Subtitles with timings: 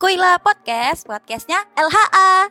[0.00, 2.48] Kuila Podcast, podcastnya LHA.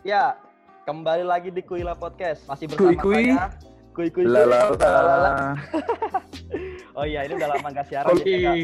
[0.00, 0.36] Ya,
[0.88, 2.46] kembali lagi di Kuila Podcast.
[2.48, 3.24] Masih bersama Kui-kui.
[3.34, 3.46] saya
[3.92, 4.24] Kui Kui.
[4.24, 4.70] Lala,
[6.98, 8.34] Oh iya, ini udah lama nggak siaran Oke.
[8.38, 8.52] ya.
[8.52, 8.56] Kak.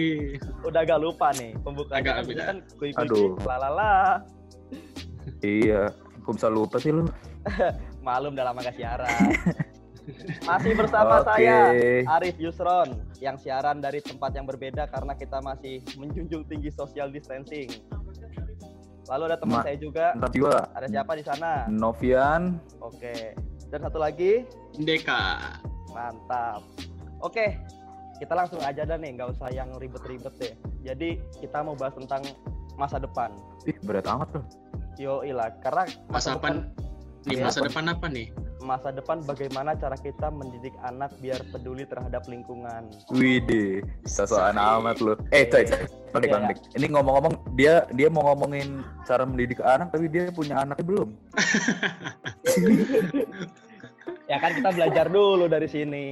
[0.67, 2.47] Udah agak lupa nih pembukaan Agak, kan, agak.
[2.47, 3.01] kan Kui Kui.
[3.07, 3.29] Aduh.
[3.47, 3.95] Lalala.
[5.43, 5.91] Iya,
[6.23, 7.07] kok bisa lupa sih lu?
[8.07, 9.35] Malum udah lama siaran.
[10.49, 11.35] Masih bersama Oke.
[11.35, 11.75] saya
[12.07, 17.67] Arif Yusron yang siaran dari tempat yang berbeda karena kita masih menjunjung tinggi social distancing.
[19.11, 20.15] Lalu ada teman Ma- saya juga.
[20.31, 21.67] Juga Ada siapa di sana?
[21.67, 22.63] Novian.
[22.79, 23.35] Oke.
[23.67, 24.47] Dan satu lagi
[24.79, 25.59] Deka.
[25.91, 26.63] Mantap.
[27.19, 27.59] Oke,
[28.23, 30.55] kita langsung aja dah nih, nggak usah yang ribet-ribet deh.
[30.87, 32.23] Jadi kita mau bahas tentang
[32.79, 33.35] masa depan.
[33.67, 34.45] Ih, berat amat loh.
[34.95, 36.86] Yo ilah, karena Masa depan, depan
[37.27, 37.67] nih Iya, masa apa?
[37.69, 38.29] depan apa nih?
[38.67, 42.91] masa depan bagaimana cara kita mendidik anak biar peduli terhadap lingkungan.
[43.15, 45.15] Widih, sosokan amat lu.
[45.31, 45.87] Eh, coy, coy.
[46.11, 46.59] Balik, Iya, balik.
[46.75, 51.09] Ini ngomong-ngomong, dia dia mau ngomongin cara mendidik anak, tapi dia punya anaknya belum.
[54.27, 56.07] Ya kan kita belajar dulu dari sini.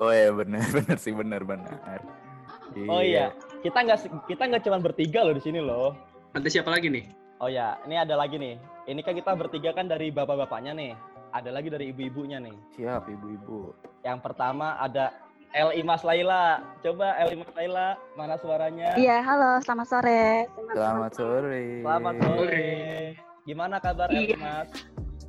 [0.00, 2.00] Oh iya, benar, benar sih, benar, benar.
[2.88, 5.92] Oh iya, kita nggak kita nggak cuma bertiga loh di sini loh.
[6.32, 7.04] Ada siapa lagi nih?
[7.40, 8.56] Oh ya, ini ada lagi nih.
[8.88, 10.92] Ini kan kita bertiga kan dari bapak-bapaknya nih.
[11.36, 12.56] Ada lagi dari ibu-ibunya nih.
[12.72, 13.76] Siap, ibu-ibu.
[14.00, 15.12] Yang pertama ada
[15.52, 16.64] El Imas Laila.
[16.80, 18.96] Coba El Imas Laila, mana suaranya?
[18.96, 20.48] Iya, halo, selamat sore.
[20.72, 21.64] Selamat sore.
[21.84, 22.68] Selamat sore.
[23.44, 24.40] Gimana kabar Iya.
[24.40, 24.68] Imas?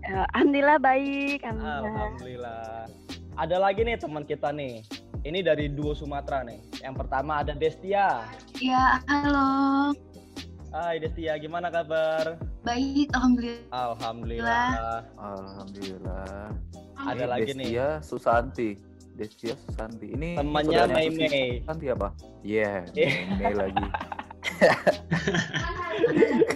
[0.07, 1.39] Eh, Alhamdulillah baik.
[1.43, 1.83] Alhamdulillah.
[1.83, 2.83] Alhamdulillah.
[3.35, 4.87] Ada lagi nih teman kita nih.
[5.27, 6.63] Ini dari duo Sumatera nih.
[6.79, 8.23] Yang pertama ada Destia.
[8.63, 9.91] Ya, halo.
[10.69, 12.37] Hai Destia, gimana kabar?
[12.61, 13.65] Baik, alhamdulillah.
[13.73, 15.01] Alhamdulillah.
[15.17, 16.53] Alhamdulillah.
[16.93, 17.65] Ada Ini lagi nih.
[17.65, 18.69] Destia Susanti.
[19.17, 20.13] Destia Susanti.
[20.13, 21.65] Ini Temannya Mei Mei.
[21.65, 22.13] Susanti apa?
[22.45, 23.09] Iya, Iya.
[23.41, 23.85] Mei lagi.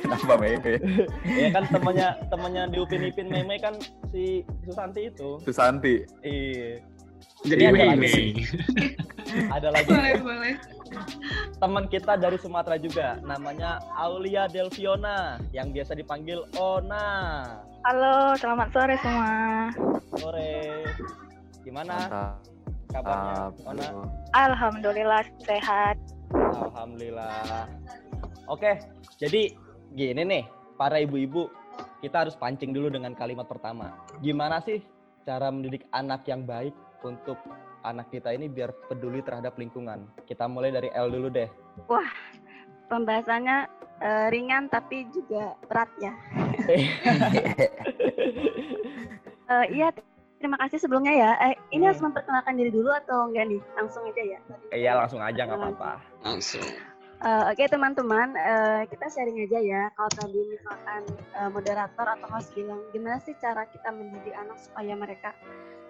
[0.05, 0.77] Kenapa Mei Mei?
[1.25, 3.73] Ya kan temannya temannya di Upin Ipin Meme kan
[4.13, 5.41] si Susanti itu.
[5.41, 6.05] Susanti.
[6.21, 6.85] Iya.
[7.43, 7.97] Jadi Ini ada Mei lagi.
[7.97, 8.29] Mei.
[9.49, 10.53] Ada lagi Boleh, boleh.
[11.57, 17.07] Teman kita dari Sumatera juga namanya Aulia Delviona yang biasa dipanggil Ona.
[17.83, 19.33] Halo, selamat sore semua.
[20.15, 20.87] Sore.
[21.63, 22.39] Gimana Mantap.
[22.91, 23.35] kabarnya
[23.67, 23.87] Ona?
[24.35, 25.95] Alhamdulillah sehat.
[26.33, 27.67] Alhamdulillah.
[28.51, 28.79] Oke,
[29.17, 29.55] jadi
[29.95, 30.43] gini nih,
[30.75, 31.47] para ibu-ibu,
[32.03, 33.95] kita harus pancing dulu dengan kalimat pertama.
[34.19, 34.83] Gimana sih
[35.23, 36.75] cara mendidik anak yang baik
[37.07, 37.39] untuk
[37.83, 40.07] anak kita ini biar peduli terhadap lingkungan?
[40.23, 41.47] Kita mulai dari L dulu deh.
[42.87, 43.57] Pembahasannya
[43.99, 46.13] eh, ringan tapi juga berat ya.
[49.43, 49.91] Eh, iya,
[50.39, 51.31] terima kasih sebelumnya ya.
[51.43, 51.91] Eh, ini Hmm.
[51.91, 53.61] harus memperkenalkan diri dulu atau enggak nih?
[53.75, 54.39] Langsung aja ya.
[54.71, 55.91] Iya, langsung aja nggak apa-apa.
[56.23, 56.63] Langsung.
[57.19, 59.81] Eh, Oke teman-teman, eh, kita sharing aja ya.
[59.93, 64.95] Kalau tadi misalkan eh, moderator atau host bilang, gimana sih cara kita mendidik anak supaya
[64.95, 65.35] mereka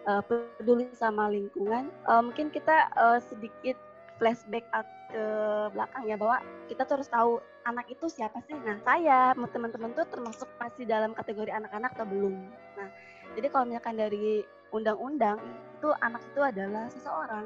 [0.08, 1.90] eh, peduli sama lingkungan?
[1.90, 3.78] Eh, mungkin kita eh, sedikit
[4.22, 4.66] flashback
[5.14, 5.25] ke
[5.74, 7.31] belakang ya bahwa kita tuh harus tahu
[7.66, 8.56] anak itu siapa sih.
[8.62, 12.34] Nah saya, teman-teman tuh termasuk masih dalam kategori anak-anak atau belum.
[12.78, 12.90] Nah
[13.34, 15.38] jadi kalau misalkan dari undang-undang
[15.78, 17.46] itu anak itu adalah seseorang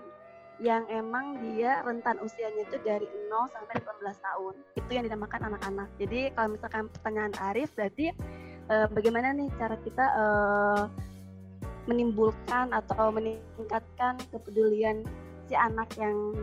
[0.58, 4.54] yang emang dia rentan usianya itu dari 0 sampai 18 tahun.
[4.74, 5.90] Itu yang dinamakan anak-anak.
[6.02, 8.10] Jadi kalau misalkan pertanyaan Arif berarti
[8.68, 10.84] eh, bagaimana nih cara kita eh,
[11.88, 15.08] menimbulkan atau meningkatkan kepedulian
[15.48, 16.36] si anak yang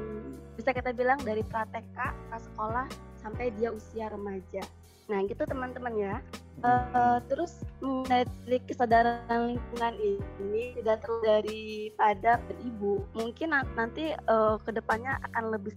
[0.56, 2.88] bisa kita bilang dari pra-TK ke sekolah
[3.20, 4.64] sampai dia usia remaja.
[5.12, 6.16] Nah gitu teman-teman ya.
[6.64, 7.60] Eh, terus
[8.08, 15.52] dari kesadaran lingkungan ini tidak terlalu daripada ibu mungkin na- nanti eh, ke depannya akan
[15.52, 15.74] lebih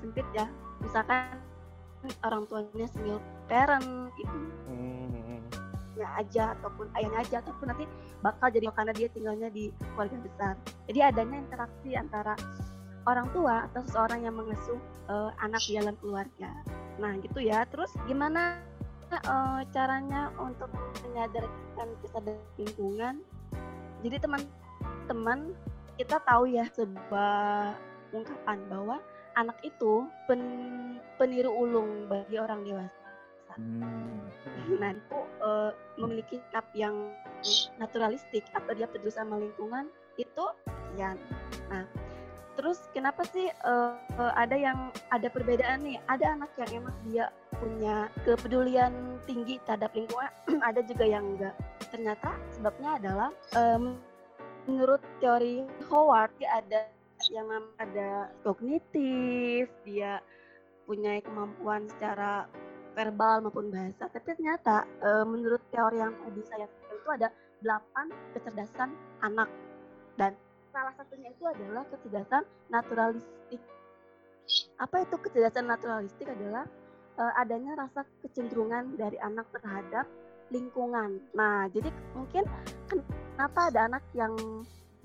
[0.00, 0.48] sempit ya
[0.80, 1.36] misalkan
[2.24, 3.20] orang tuanya single
[3.52, 3.84] parent
[4.70, 5.19] Hmm.
[6.00, 7.84] Ibunya aja ataupun ayahnya aja ataupun nanti
[8.24, 10.54] bakal jadi karena dia tinggalnya di keluarga besar.
[10.88, 12.32] Jadi adanya interaksi antara
[13.04, 14.80] orang tua atau seseorang yang mengasuh
[15.12, 16.48] eh, anak di dalam keluarga.
[16.96, 17.68] Nah gitu ya.
[17.68, 18.64] Terus gimana
[19.12, 20.72] eh, caranya untuk
[21.04, 23.14] menyadarkan kesadaran lingkungan?
[24.00, 25.52] Jadi teman-teman
[26.00, 27.76] kita tahu ya sebuah
[28.16, 28.96] ungkapan bahwa
[29.36, 32.99] anak itu pen- peniru ulung bagi orang dewasa
[33.58, 34.28] Hmm.
[34.78, 37.10] Nah, itu eh, memiliki sikap yang
[37.80, 41.16] naturalistik atau dia peduli sama lingkungan itu sekian.
[41.70, 41.86] Nah,
[42.54, 45.98] terus kenapa sih eh, ada yang ada perbedaan nih?
[46.06, 47.26] Ada anak yang emang dia
[47.60, 50.32] punya kepedulian tinggi terhadap lingkungan,
[50.68, 51.54] ada juga yang enggak.
[51.90, 53.98] Ternyata sebabnya adalah em,
[54.64, 56.80] menurut teori Howard dia ada
[57.28, 60.24] yang ada kognitif, dia
[60.88, 62.48] punya kemampuan secara
[63.00, 64.12] verbal maupun bahasa.
[64.12, 67.32] Tapi ternyata eh, menurut teori yang tadi saya itu ada
[67.64, 68.06] delapan
[68.36, 68.92] kecerdasan
[69.24, 69.48] anak
[70.20, 70.36] dan
[70.68, 73.60] salah satunya itu adalah kecerdasan naturalistik.
[74.76, 76.68] Apa itu kecerdasan naturalistik adalah
[77.16, 80.04] eh, adanya rasa kecenderungan dari anak terhadap
[80.52, 81.24] lingkungan.
[81.32, 82.44] Nah, jadi mungkin
[82.90, 84.36] kenapa ada anak yang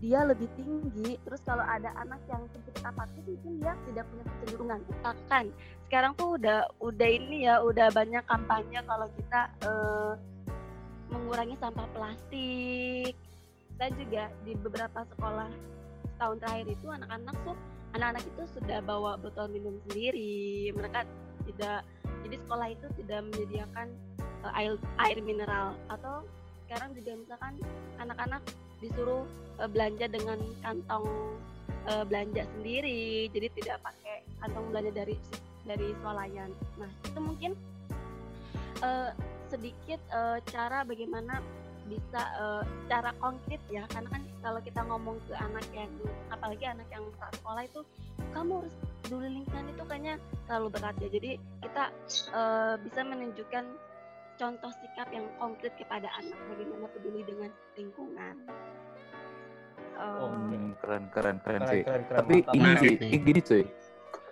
[0.04, 4.80] dia lebih tinggi, terus kalau ada anak yang sedikit apatis mungkin dia tidak punya kecenderungan.
[4.92, 5.46] Misalkan
[5.88, 10.14] sekarang tuh udah udah ini ya, udah banyak kampanye kalau kita eh,
[11.12, 13.16] mengurangi sampah plastik.
[13.76, 15.52] Dan juga di beberapa sekolah
[16.16, 17.58] tahun terakhir itu anak-anak tuh
[17.92, 20.72] anak-anak itu sudah bawa botol minum sendiri.
[20.76, 21.08] Mereka
[21.48, 21.88] tidak
[22.28, 23.88] jadi sekolah itu tidak menyediakan
[24.44, 26.28] eh, air air mineral atau
[26.68, 27.54] sekarang juga misalkan
[28.02, 28.42] anak-anak
[28.84, 29.24] disuruh
[29.62, 31.06] eh, belanja dengan kantong
[31.88, 33.30] eh, belanja sendiri.
[33.32, 35.16] Jadi tidak pakai kantong belanja dari
[35.66, 36.52] dari swalayan.
[36.78, 37.52] Nah itu mungkin
[38.82, 39.12] eh,
[39.50, 41.42] sedikit eh, cara bagaimana
[41.86, 43.86] bisa eh, cara konkret ya.
[43.90, 45.92] Karena kan kalau kita ngomong ke anak yang
[46.30, 47.82] apalagi anak yang saat sekolah itu
[48.34, 48.76] kamu harus
[49.06, 50.16] peduli lingkungan itu kayaknya
[50.50, 51.10] terlalu berat ya.
[51.10, 51.32] Jadi
[51.66, 51.84] kita
[52.34, 53.66] eh, bisa menunjukkan
[54.36, 58.36] contoh sikap yang konkret kepada anak bagaimana peduli dengan lingkungan.
[59.96, 61.82] Eh, Oh, Hmm, keren keren keren Keren, sih.
[61.82, 62.18] keren, keren.
[62.20, 62.54] Tapi Mantap.
[62.54, 63.64] ini sih, ini gini cuy.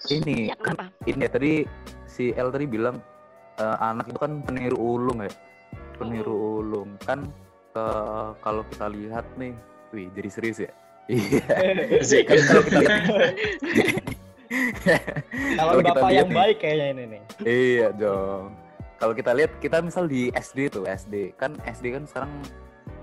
[0.06, 0.86] Ini ya kan kenapa?
[1.06, 1.52] ini ya tadi
[2.06, 3.00] si El tadi bilang
[3.58, 5.32] eh, anak itu kan peniru ulung ya.
[5.96, 7.24] Peniru ulung kan
[7.74, 9.56] eh, kalau kita lihat nih,
[9.90, 10.72] wih jadi serius ya.
[11.04, 11.44] Iya.
[12.24, 13.02] Kan kalau kita lihat,
[15.54, 16.38] Kalau bapak lihat yang nih.
[16.38, 17.22] baik kayaknya ini nih.
[17.44, 18.56] iya dong.
[19.04, 22.32] Kalau kita lihat kita misal di SD tuh SD kan SD kan sekarang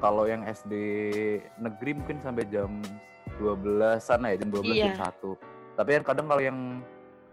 [0.01, 0.73] kalau yang SD
[1.61, 2.81] negeri mungkin sampai jam
[3.37, 5.13] 12-an ya jam 12 jam Iya.
[5.13, 5.77] 1.
[5.77, 6.59] Tapi kan kadang kalau yang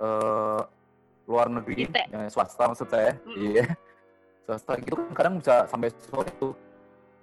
[0.03, 0.61] eh,
[1.31, 2.11] luar negeri Ite.
[2.11, 3.39] yang swasta maksud saya, Mm-mm.
[3.39, 3.63] iya.
[4.43, 6.51] Swasta itu kan kadang bisa sampai sore tuh.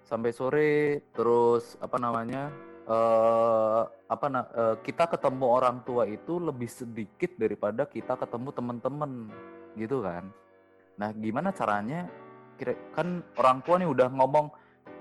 [0.01, 0.73] Sampai sore
[1.13, 2.49] terus apa namanya?
[2.85, 9.29] eh apa na- eh, kita ketemu orang tua itu lebih sedikit daripada kita ketemu teman-teman
[9.77, 10.33] gitu kan.
[10.99, 12.07] Nah, gimana caranya?
[12.55, 14.47] Kira kan orang tua nih udah ngomong,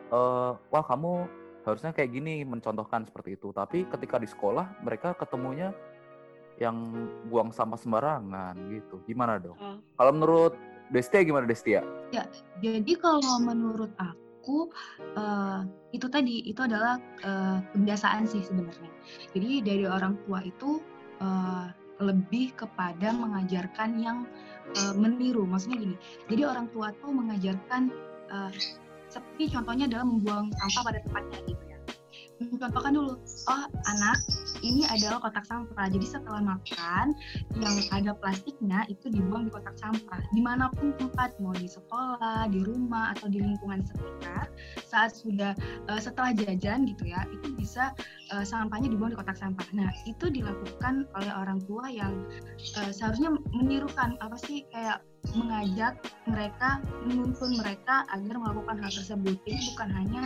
[0.10, 1.30] eh, wah kamu
[1.63, 3.54] harusnya kayak gini, mencontohkan seperti itu.
[3.54, 5.72] Tapi ketika di sekolah mereka ketemunya
[6.62, 9.01] yang buang sampah sembarangan gitu.
[9.10, 9.57] Gimana dong?
[9.57, 9.78] Oh.
[9.98, 10.54] Kalau menurut
[10.94, 11.81] Destia gimana Destia?
[12.62, 14.69] Jadi kalau menurut aku
[15.18, 15.60] eh,
[15.95, 18.92] itu tadi itu adalah eh, kebiasaan sih sebenarnya.
[19.34, 20.78] Jadi dari orang tua itu
[21.24, 21.68] eh,
[22.04, 24.28] lebih kepada mengajarkan yang
[24.76, 25.48] eh, meniru.
[25.48, 25.96] Maksudnya gini.
[26.28, 27.92] Jadi orang tua tuh mengajarkan
[28.32, 28.52] eh,
[29.08, 31.73] seperti contohnya adalah membuang sampah pada tempatnya gitu ya.
[32.41, 34.18] Mencontohkan dulu, oh anak
[34.63, 35.85] ini adalah kotak sampah.
[35.91, 37.13] Jadi setelah makan
[37.59, 40.19] yang ada plastiknya itu dibuang di kotak sampah.
[40.33, 44.50] Di mana pun tempat mau di sekolah di rumah atau di lingkungan sekitar
[44.88, 45.53] saat sudah
[45.91, 47.94] eh, setelah jajan gitu ya itu bisa
[48.33, 49.65] eh, sampahnya dibuang di kotak sampah.
[49.75, 52.13] Nah itu dilakukan oleh orang tua yang
[52.80, 55.03] eh, seharusnya menirukan apa sih kayak
[55.39, 55.95] mengajak
[56.27, 59.39] mereka menuntun mereka agar melakukan hal tersebut.
[59.47, 60.24] Ini bukan hanya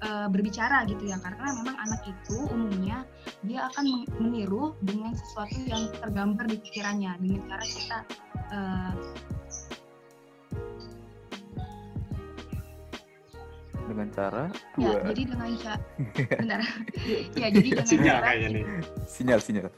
[0.00, 3.04] eh, berbicara gitu ya karena memang anak itu umumnya
[3.44, 7.98] dia akan meniru dengan sesuatu yang tergambar di pikirannya dengan cara kita
[8.52, 8.94] eh,
[13.90, 14.44] Dengan cara
[14.78, 15.76] ya dua jadi dengan cara
[16.40, 16.60] benar
[17.42, 18.64] ya jadi dengan Sinyal cara kayaknya nih.
[19.10, 19.68] sinyal sinyal.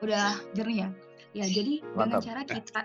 [0.00, 0.88] udah jernih ya
[1.34, 2.22] ya jadi dengan Mantap.
[2.22, 2.80] cara kita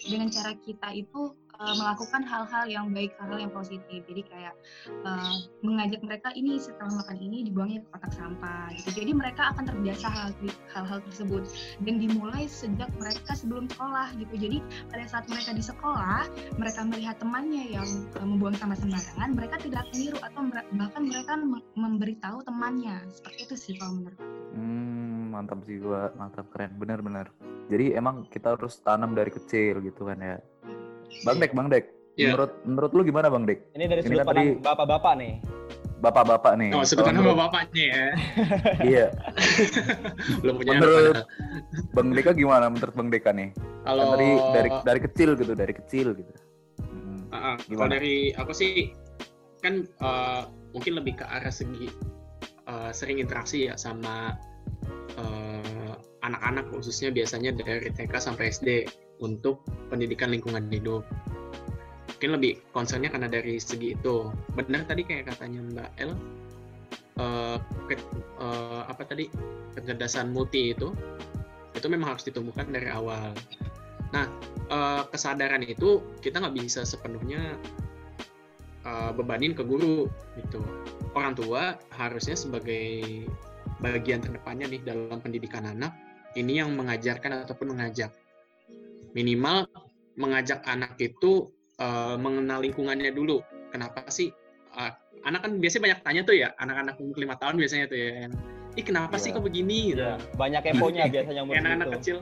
[0.00, 1.20] dengan cara kita itu
[1.60, 4.00] eh, melakukan hal-hal yang baik hal-hal yang positif.
[4.08, 4.54] Jadi kayak
[4.88, 9.04] eh, mengajak mereka ini setelah makan ini dibuangnya ke kotak sampah gitu.
[9.04, 10.28] Jadi mereka akan terbiasa hal
[10.72, 11.44] hal-hal tersebut.
[11.84, 14.34] Dan dimulai sejak mereka sebelum sekolah gitu.
[14.36, 16.26] Jadi pada saat mereka di sekolah
[16.56, 20.40] mereka melihat temannya yang eh, membuang sampah sembarangan mereka tidak meniru atau
[20.74, 23.04] bahkan mereka mem- memberitahu temannya.
[23.12, 24.20] Seperti itu sih kalau menurut.
[24.50, 27.30] Hmm, mantap sih gua, mantap keren, benar-benar.
[27.70, 30.36] Jadi emang kita harus tanam dari kecil gitu kan ya.
[31.22, 31.84] Bang Dek, Bang Dek.
[32.14, 32.34] Iya.
[32.34, 33.58] Menurut menurut lu gimana Bang Dek?
[33.72, 35.34] Ini dari sudut kan pandang tadi- bapak-bapak nih.
[36.00, 36.70] Bapak-bapak nih.
[36.72, 38.06] Oh, sebutkan nama bapaknya ya.
[38.90, 39.06] Iya.
[40.40, 41.24] Belum punya anak Menurut padahal.
[41.92, 43.48] Bang Deka gimana menurut Bang Deka nih?
[43.52, 46.32] Kan Kalau tadi dari dari kecil gitu, dari kecil gitu.
[46.80, 47.20] Hmm.
[47.30, 47.56] Ah.
[47.60, 47.90] kalau Gimana?
[48.00, 48.96] dari aku sih
[49.60, 50.40] kan eh,
[50.72, 51.92] mungkin lebih ke arah segi
[52.64, 54.40] eh, sering interaksi ya sama
[55.20, 58.88] eh, anak-anak khususnya biasanya dari TK sampai SD.
[59.20, 59.62] Untuk
[59.92, 61.04] pendidikan lingkungan hidup.
[62.16, 64.28] Mungkin lebih concernnya karena dari segi itu.
[64.52, 66.10] Benar tadi kayak katanya Mbak El,
[67.20, 67.56] uh,
[68.40, 69.28] uh, apa tadi
[69.76, 70.92] kecerdasan multi itu
[71.72, 73.32] itu memang harus ditumbuhkan dari awal.
[74.10, 74.26] Nah,
[74.68, 77.56] uh, kesadaran itu kita nggak bisa sepenuhnya
[78.84, 80.60] uh, bebanin ke guru gitu.
[81.14, 83.24] Orang tua harusnya sebagai
[83.80, 85.96] bagian terdepannya nih dalam pendidikan anak
[86.36, 88.12] ini yang mengajarkan ataupun mengajak
[89.16, 89.66] minimal
[90.18, 91.48] mengajak anak itu
[91.80, 93.40] uh, mengenal lingkungannya dulu.
[93.70, 94.30] Kenapa sih
[94.76, 94.92] uh,
[95.24, 98.32] anak kan biasanya banyak tanya tuh ya anak-anak umur lima tahun biasanya tuh ya yang
[98.78, 99.22] ih kenapa yeah.
[99.22, 99.78] sih kok begini?
[99.94, 100.02] Gitu.
[100.02, 100.18] Yeah.
[100.36, 102.16] banyak keponya biasanya umur anak-anak kecil.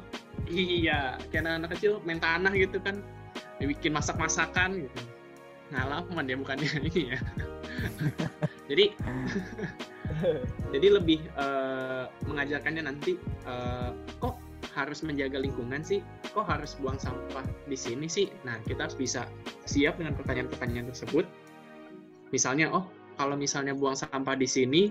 [0.48, 3.02] Iya kayak anak-anak kecil main tanah gitu kan.
[3.58, 5.00] Bikin masak-masakan gitu.
[5.74, 7.20] Ngalaman ya bukannya ini ya
[8.70, 8.92] jadi
[10.72, 14.40] jadi lebih uh, mengajarkannya nanti uh, kok
[14.78, 15.98] harus menjaga lingkungan sih
[16.30, 18.30] kok harus buang sampah di sini sih?
[18.46, 19.26] Nah kita harus bisa
[19.66, 21.26] siap dengan pertanyaan-pertanyaan tersebut.
[22.30, 22.86] Misalnya oh
[23.18, 24.82] kalau misalnya buang sampah di sini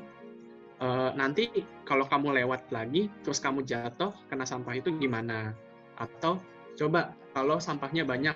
[0.83, 1.47] uh, nanti
[1.87, 5.55] kalau kamu lewat lagi terus kamu jatuh kena sampah itu gimana?
[5.95, 6.43] Atau
[6.75, 8.35] coba kalau sampahnya banyak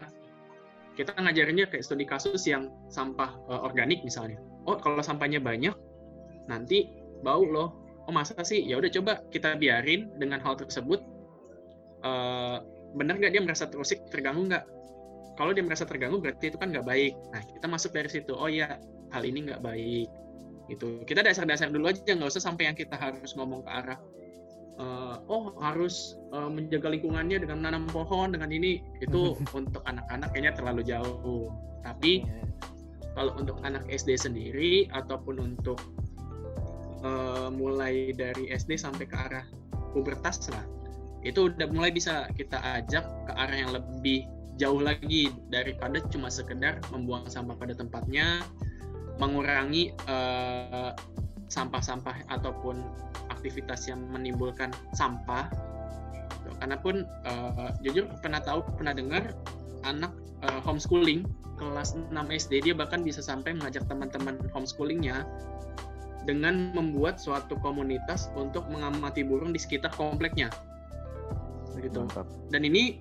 [0.95, 4.39] kita ngajarinnya kayak studi kasus yang sampah uh, organik misalnya.
[4.63, 5.75] Oh kalau sampahnya banyak
[6.47, 6.87] nanti
[7.19, 7.69] bau loh.
[8.09, 8.65] Oh masa sih?
[8.65, 11.10] Ya udah coba kita biarin dengan hal tersebut
[12.03, 12.57] uh,
[12.95, 14.65] benar nggak dia merasa terusik terganggu nggak?
[15.39, 17.13] Kalau dia merasa terganggu berarti itu kan nggak baik.
[17.31, 18.35] Nah kita masuk dari situ.
[18.35, 18.77] Oh ya
[19.15, 20.09] hal ini nggak baik.
[20.67, 23.99] Itu kita dasar-dasar dulu aja nggak usah sampai yang kita harus ngomong ke arah
[24.79, 28.83] uh, oh harus uh, menjaga lingkungannya dengan menanam pohon dengan ini.
[28.99, 31.49] Itu untuk anak-anak kayaknya terlalu jauh.
[31.81, 32.43] Tapi iya.
[33.17, 35.79] kalau untuk anak SD sendiri ataupun untuk
[37.01, 39.45] uh, mulai dari SD sampai ke arah
[39.91, 40.80] pubertas lah
[41.21, 44.25] itu udah mulai bisa kita ajak ke arah yang lebih
[44.57, 48.45] jauh lagi daripada cuma sekedar membuang sampah pada tempatnya
[49.17, 50.97] mengurangi sampah
[51.51, 52.79] sampah-sampah ataupun
[53.27, 55.51] aktivitas yang menimbulkan sampah
[56.63, 59.35] karena pun uh, jujur pernah tahu pernah dengar
[59.83, 60.15] anak
[60.47, 61.27] uh, homeschooling
[61.59, 65.27] kelas 6 SD dia bahkan bisa sampai mengajak teman-teman homeschoolingnya
[66.25, 70.53] dengan membuat suatu komunitas untuk mengamati burung di sekitar kompleknya.
[71.75, 72.05] Begitu.
[72.51, 72.99] Dan ini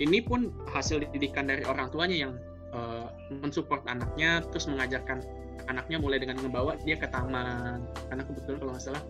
[0.00, 2.32] ini pun hasil didikan dari orang tuanya yang
[2.72, 5.20] uh, mensupport anaknya terus mengajarkan
[5.68, 7.84] anaknya mulai dengan membawa dia ke taman.
[8.08, 9.02] Karena kebetulan kalau nggak salah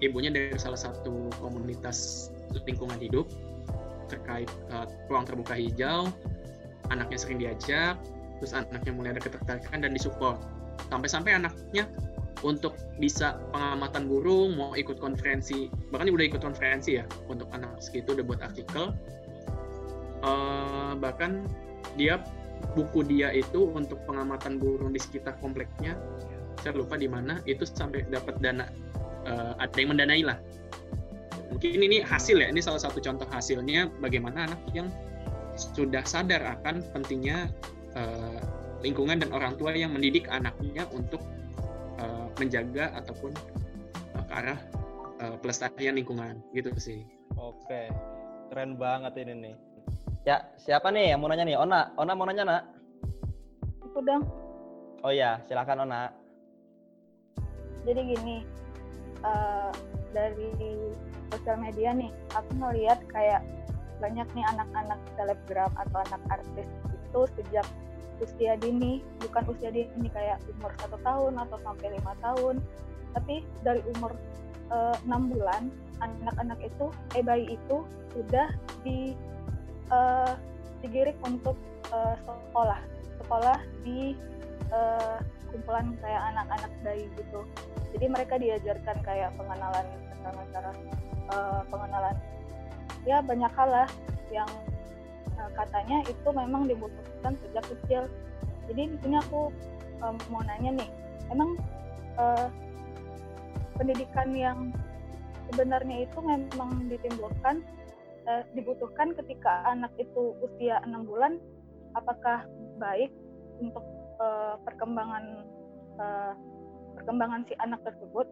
[0.00, 2.28] ibunya dari salah satu komunitas
[2.66, 3.28] lingkungan hidup
[4.12, 6.12] terkait uh, ruang terbuka hijau.
[6.90, 7.96] Anaknya sering diajak
[8.40, 10.40] terus anaknya mulai ada ketertarikan dan disupport.
[10.88, 11.86] Sampai-sampai anaknya
[12.40, 18.16] untuk bisa pengamatan burung mau ikut konferensi bahkan udah ikut konferensi ya untuk anak segitu
[18.16, 18.96] udah buat artikel.
[20.20, 21.48] Uh, bahkan
[21.96, 22.20] dia
[22.76, 25.96] buku dia itu untuk pengamatan burung di sekitar kompleknya
[26.60, 28.68] saya lupa di mana itu sampai dapat dana
[29.24, 30.36] uh, ada yang mendanai lah.
[31.50, 34.92] Mungkin ini hasil ya ini salah satu contoh hasilnya bagaimana anak yang
[35.56, 37.50] sudah sadar akan pentingnya
[37.96, 38.38] uh,
[38.80, 41.20] lingkungan dan orang tua yang mendidik anaknya untuk
[42.40, 43.36] menjaga ataupun
[44.16, 44.58] uh, ke arah
[45.20, 47.04] uh, pelestarian lingkungan gitu sih.
[47.36, 47.92] Oke,
[48.48, 49.56] keren banget ini nih.
[50.24, 51.56] Ya, siapa nih yang mau nanya nih?
[51.56, 52.62] Ona, Ona mau nanya nak?
[53.88, 54.24] Aku dong.
[55.00, 56.12] Oh ya, silakan Ona.
[57.88, 58.44] Jadi gini,
[59.24, 59.72] uh,
[60.12, 60.52] dari
[61.32, 63.40] sosial media nih, aku ngeliat kayak
[64.00, 67.66] banyak nih anak-anak selebgram atau anak artis itu sejak
[68.20, 72.60] usia dini bukan usia dini kayak umur satu tahun atau sampai lima tahun
[73.16, 74.14] tapi dari umur
[74.70, 76.86] eh, enam bulan anak-anak itu
[77.16, 77.84] eh bayi itu
[78.16, 78.48] sudah
[78.82, 79.12] di
[79.92, 80.34] uh,
[80.80, 81.56] digiring untuk
[81.92, 82.80] uh, sekolah
[83.20, 84.16] sekolah di
[84.72, 87.44] uh, kumpulan kayak anak-anak bayi gitu.
[87.94, 89.86] Jadi mereka diajarkan kayak pengenalan
[90.22, 90.72] cara-cara
[91.34, 92.16] uh, pengenalan.
[93.04, 93.88] Ya banyak hal lah
[94.30, 94.48] yang
[95.40, 98.02] Nah, katanya itu memang dibutuhkan sejak kecil.
[98.68, 99.48] Jadi di sini aku
[100.04, 100.90] um, mau nanya nih,
[101.32, 101.56] emang
[102.20, 102.52] uh,
[103.80, 104.76] pendidikan yang
[105.48, 107.64] sebenarnya itu memang ditimbulkan
[108.28, 111.40] uh, dibutuhkan ketika anak itu usia enam bulan,
[111.96, 112.44] apakah
[112.76, 113.08] baik
[113.64, 113.82] untuk
[114.20, 115.48] uh, perkembangan
[115.96, 116.36] uh,
[117.00, 118.28] perkembangan si anak tersebut?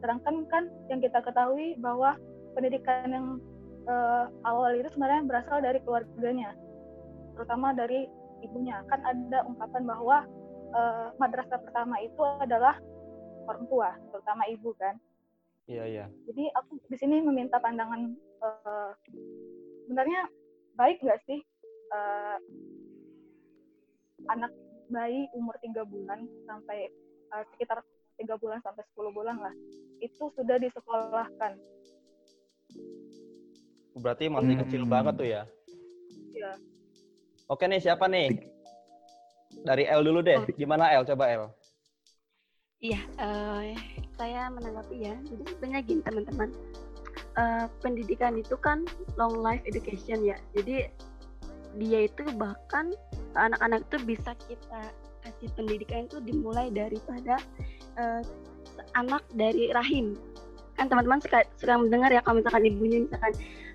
[0.00, 2.16] Sedangkan kan yang kita ketahui bahwa
[2.56, 3.26] pendidikan yang
[3.86, 6.54] uh, awal itu sebenarnya berasal dari keluarganya,
[7.34, 8.06] terutama dari
[8.42, 8.82] ibunya.
[8.90, 10.16] Kan ada ungkapan bahwa
[10.74, 12.78] uh, madrasah pertama itu adalah
[13.46, 14.98] orang tua, terutama ibu kan.
[15.70, 16.06] Iya iya.
[16.26, 18.12] Jadi aku di sini meminta pandangan
[18.42, 18.92] uh,
[19.86, 20.26] sebenarnya
[20.76, 21.40] baik nggak sih
[21.92, 22.38] eh,
[24.32, 24.52] anak
[24.88, 26.88] bayi umur tiga bulan sampai
[27.32, 27.84] eh, sekitar
[28.20, 29.54] tiga bulan sampai 10 bulan lah
[30.04, 31.56] itu sudah disekolahkan
[33.98, 34.62] Berarti masih Hmm.
[34.64, 35.42] kecil banget tuh ya.
[36.32, 36.52] ya
[37.50, 38.32] Oke nih, siapa nih?
[39.62, 40.40] Dari L dulu deh.
[40.56, 41.04] Gimana L?
[41.04, 41.52] Coba L.
[42.80, 43.76] Iya, eh,
[44.16, 45.14] saya menanggapi ya.
[45.28, 46.50] Jadi sebenarnya gini teman-teman,
[47.32, 48.84] Eh, pendidikan itu kan
[49.16, 50.36] long life education ya.
[50.52, 50.84] Jadi
[51.80, 52.92] dia itu bahkan
[53.32, 54.92] anak-anak itu bisa kita
[55.24, 57.40] kasih pendidikan itu dimulai daripada
[57.96, 58.20] eh,
[58.92, 60.12] anak dari rahim.
[60.76, 63.32] Kan teman-teman suka, suka mendengar ya kalau misalkan ibunya misalkan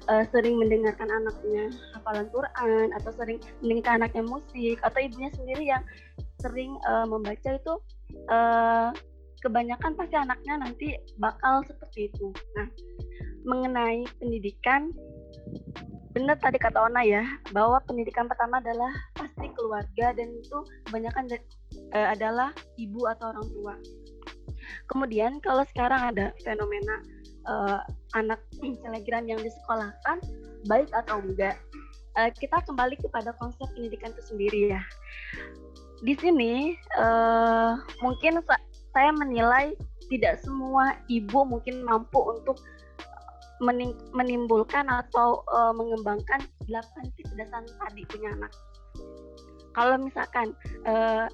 [0.09, 5.83] eh, sering mendengarkan anaknya hafalan Quran atau sering mendengarkan anaknya musik atau ibunya sendiri yang
[6.39, 7.73] sering eh, membaca itu
[8.31, 8.89] eh,
[9.41, 10.87] kebanyakan pasti anaknya nanti
[11.21, 12.33] bakal seperti itu.
[12.57, 12.67] Nah,
[13.45, 14.91] mengenai pendidikan,
[16.11, 17.23] benar tadi kata Ona ya,
[17.53, 20.57] bahwa pendidikan pertama adalah pasti keluarga dan itu
[20.89, 21.25] kebanyakan
[21.93, 23.75] eh, adalah ibu atau orang tua.
[24.89, 26.99] Kemudian kalau sekarang ada fenomena
[27.47, 27.79] eh,
[28.15, 30.19] anak selegram yang disekolahkan,
[30.67, 31.55] baik atau enggak,
[32.19, 34.81] eh, kita kembali kepada konsep pendidikan itu sendiri ya.
[36.03, 37.71] Di sini eh,
[38.03, 39.73] mungkin sa- saya menilai
[40.07, 42.59] tidak semua ibu mungkin mampu untuk
[44.13, 48.53] menimbulkan atau eh, mengembangkan delapan kecerdasan tadi punya anak.
[49.73, 50.53] Kalau misalkan
[50.85, 51.25] eh,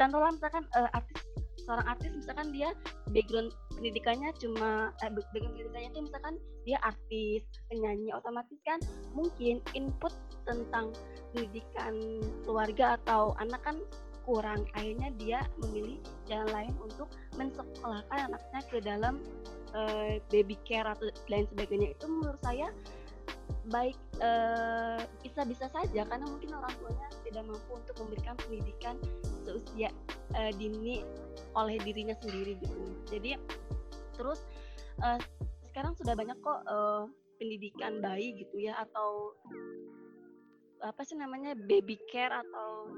[0.00, 1.20] contohnya misalkan eh, artis
[1.62, 2.74] seorang artis misalkan dia
[3.14, 8.78] background pendidikannya cuma eh, background pendidikannya itu misalkan dia artis penyanyi otomatis kan
[9.10, 10.14] mungkin input
[10.46, 10.94] tentang
[11.34, 13.82] pendidikan keluarga atau anak kan
[14.22, 14.62] kurang.
[14.78, 15.98] Akhirnya dia memilih
[16.30, 19.18] jalan lain untuk mensekolahkan anaknya ke dalam
[19.74, 21.98] eh, baby care atau lain sebagainya.
[21.98, 22.70] Itu menurut saya
[23.66, 28.94] baik eh, bisa-bisa saja karena mungkin orang tuanya tidak mampu untuk memberikan pendidikan
[29.42, 29.90] seusia
[30.38, 31.02] eh, dini
[31.56, 32.82] oleh dirinya sendiri gitu.
[33.08, 33.36] Jadi
[34.16, 34.40] terus
[35.00, 35.20] eh,
[35.72, 37.04] sekarang sudah banyak kok eh,
[37.40, 39.34] pendidikan bayi gitu ya atau
[40.82, 42.90] apa sih namanya baby care atau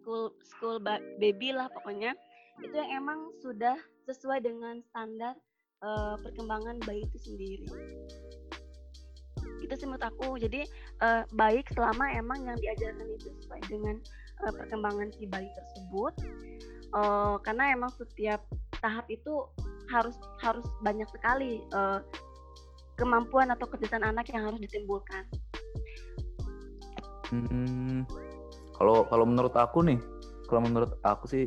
[0.00, 2.16] school school ba- baby lah pokoknya
[2.60, 5.38] itu yang emang sudah sesuai dengan standar
[5.80, 7.68] eh, perkembangan bayi itu sendiri.
[9.62, 10.36] Itu sih menurut aku.
[10.42, 10.66] Jadi
[11.00, 13.96] eh, baik selama emang yang diajarkan itu sesuai dengan
[14.42, 16.12] eh, perkembangan si bayi tersebut.
[16.92, 18.44] Eh, karena emang setiap
[18.84, 19.48] tahap itu
[19.88, 21.98] harus harus banyak sekali eh,
[23.00, 25.24] kemampuan atau kecerdasan anak yang harus ditimbulkan.
[27.32, 28.04] Hmm,
[28.76, 29.96] kalau kalau menurut aku nih,
[30.52, 31.44] kalau menurut aku sih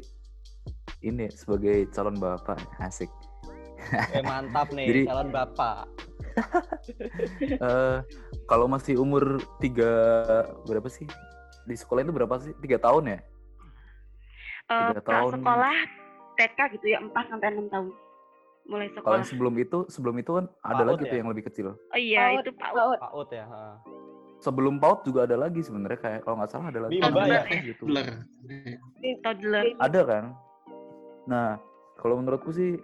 [1.05, 3.13] ini sebagai calon bapak asik.
[4.17, 5.85] Eh, mantap nih, Jadi- calon bapak.
[7.45, 7.97] Eh,
[8.45, 9.87] kalau masih umur tiga
[10.67, 11.07] berapa sih
[11.63, 13.19] di sekolah itu berapa sih tiga tahun ya?
[14.65, 15.31] Eh, Tiga tahun.
[15.37, 15.77] sekolah
[16.35, 17.87] TK gitu ya 4 sampai 6 tahun
[18.65, 19.15] mulai Kalau sekolah.
[19.15, 21.19] yang sebelum itu sebelum itu kan ada PAUD lagi tuh ya?
[21.21, 21.67] yang lebih kecil.
[21.77, 22.97] Oh iya PAUD, itu Pak PAUD.
[22.99, 23.45] PAUD ya.
[23.45, 23.63] ha.
[24.35, 26.97] Sebelum PAUD juga ada lagi sebenarnya kayak kalau nggak salah ada lagi.
[26.97, 27.41] Bimba ya?
[27.41, 27.83] apa gitu.
[29.21, 29.65] Toddler.
[29.77, 30.23] Ada kan?
[31.25, 31.47] Nah,
[31.95, 32.77] kalau menurutku sih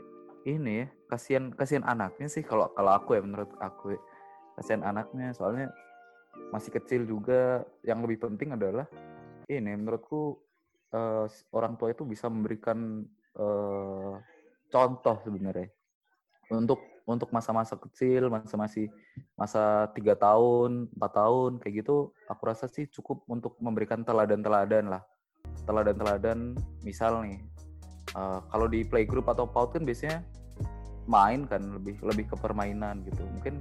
[0.44, 4.02] ini ya, kasihan kasihan anaknya sih kalau kalau aku ya menurut aku ya.
[4.52, 5.74] kasihan anaknya soalnya
[6.54, 8.86] masih kecil juga yang lebih penting adalah
[9.48, 10.38] ini menurutku
[10.92, 11.26] eh,
[11.56, 13.04] orang tua itu bisa memberikan
[13.36, 14.14] eh,
[14.72, 15.72] contoh sebenarnya.
[16.52, 18.88] Untuk untuk masa-masa kecil masa masih
[19.36, 25.04] masa tiga tahun empat tahun kayak gitu aku rasa sih cukup untuk memberikan teladan-teladan lah.
[25.66, 27.40] Teladan-teladan misal nih
[28.16, 30.20] eh, kalau di playgroup atau PAUD kan biasanya
[31.10, 33.24] main kan lebih lebih ke permainan gitu.
[33.40, 33.60] Mungkin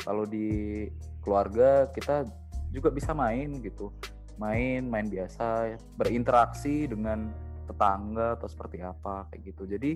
[0.00, 0.88] kalau di
[1.20, 2.24] keluarga kita
[2.72, 3.92] juga bisa main gitu
[4.38, 7.28] main main biasa berinteraksi dengan
[7.66, 9.62] tetangga atau seperti apa kayak gitu.
[9.68, 9.90] Jadi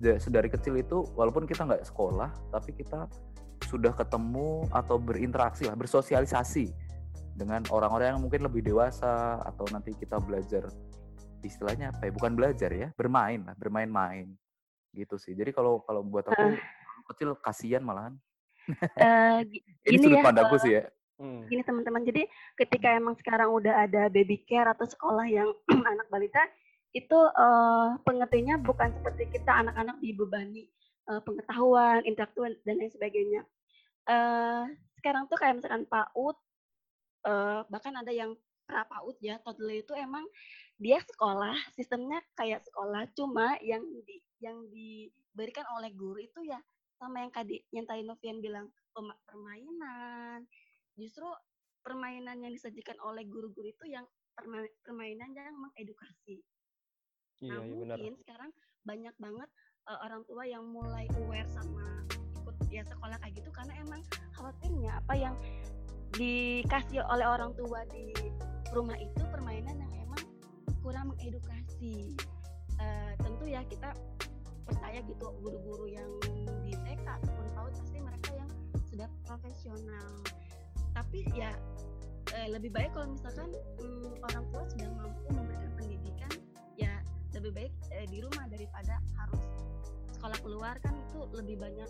[0.00, 3.10] da- sedari kecil itu walaupun kita nggak sekolah tapi kita
[3.68, 6.72] sudah ketemu atau berinteraksi lah bersosialisasi
[7.38, 10.68] dengan orang-orang yang mungkin lebih dewasa atau nanti kita belajar
[11.42, 14.30] istilahnya apa ya bukan belajar ya bermain lah bermain-main
[14.92, 15.32] gitu sih.
[15.34, 16.54] Jadi kalau kalau buat aku
[17.12, 18.14] kecil kasihan malahan.
[18.94, 20.86] Eh, gi- ini sudut ya, pandangku sih ya
[21.22, 21.46] Hmm.
[21.46, 22.02] gini teman-teman.
[22.02, 22.26] Jadi
[22.58, 25.54] ketika emang sekarang udah ada baby care atau sekolah yang
[25.94, 26.42] anak balita
[26.90, 30.66] itu eh, pengertiannya bukan seperti kita anak-anak dibebani
[31.06, 33.46] eh, pengetahuan, interaktuan dan lain sebagainya.
[34.10, 34.64] Eh,
[34.98, 36.36] sekarang tuh kayak misalkan PAUD
[37.30, 38.34] eh, bahkan ada yang
[38.66, 40.26] PAUD ya, toddler itu emang
[40.82, 46.58] dia sekolah, sistemnya kayak sekolah, cuma yang di yang diberikan oleh guru itu ya
[46.98, 48.66] sama yang tadi yang tadi Novian bilang
[49.26, 50.46] permainan
[50.96, 51.26] justru
[51.82, 54.06] permainan yang disajikan oleh guru-guru itu yang
[54.38, 56.40] perma- permainan yang mengedukasi.
[57.42, 57.96] Iya, nah iya benar.
[57.98, 58.50] mungkin sekarang
[58.86, 59.50] banyak banget
[59.90, 62.06] uh, orang tua yang mulai aware sama
[62.38, 64.02] ikut ya sekolah kayak gitu karena emang
[64.38, 65.34] khawatirnya apa yang
[66.14, 68.12] dikasih oleh orang tua di
[68.70, 70.22] rumah itu permainan yang emang
[70.80, 72.14] kurang mengedukasi.
[72.82, 73.94] Uh, tentu ya kita
[74.66, 76.10] percaya gitu guru-guru yang
[76.66, 78.50] di TK ataupun PAUD pasti mereka yang
[78.88, 80.10] sudah profesional.
[81.12, 81.52] Tapi ya
[82.40, 86.32] eh, lebih baik kalau misalkan mm, orang tua sudah mampu memberikan pendidikan
[86.80, 87.04] ya
[87.36, 89.44] lebih baik eh, di rumah daripada harus
[90.16, 91.84] sekolah keluar kan itu lebih banyak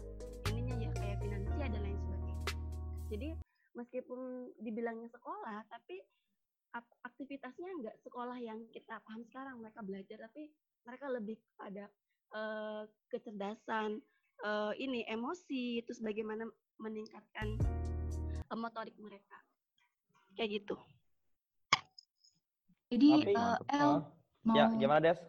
[0.50, 2.46] ininya ya kayak finansial dan lain sebagainya.
[3.14, 3.28] Jadi
[3.78, 4.20] meskipun
[4.58, 6.02] dibilangnya sekolah tapi
[6.74, 10.50] ap- aktivitasnya nggak sekolah yang kita paham sekarang mereka belajar tapi
[10.82, 11.87] mereka lebih pada
[12.35, 14.02] eh, kecerdasan
[14.42, 16.42] eh, ini emosi terus bagaimana
[16.82, 17.62] meningkatkan
[18.54, 19.38] motorik mereka
[20.36, 20.76] kayak gitu.
[22.92, 23.98] Jadi Tapi, eh, El ah,
[24.44, 25.20] mau ya gimana Des?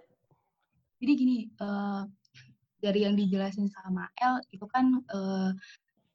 [0.99, 2.01] jadi gini eh,
[2.83, 5.51] dari yang dijelasin sama El itu kan eh,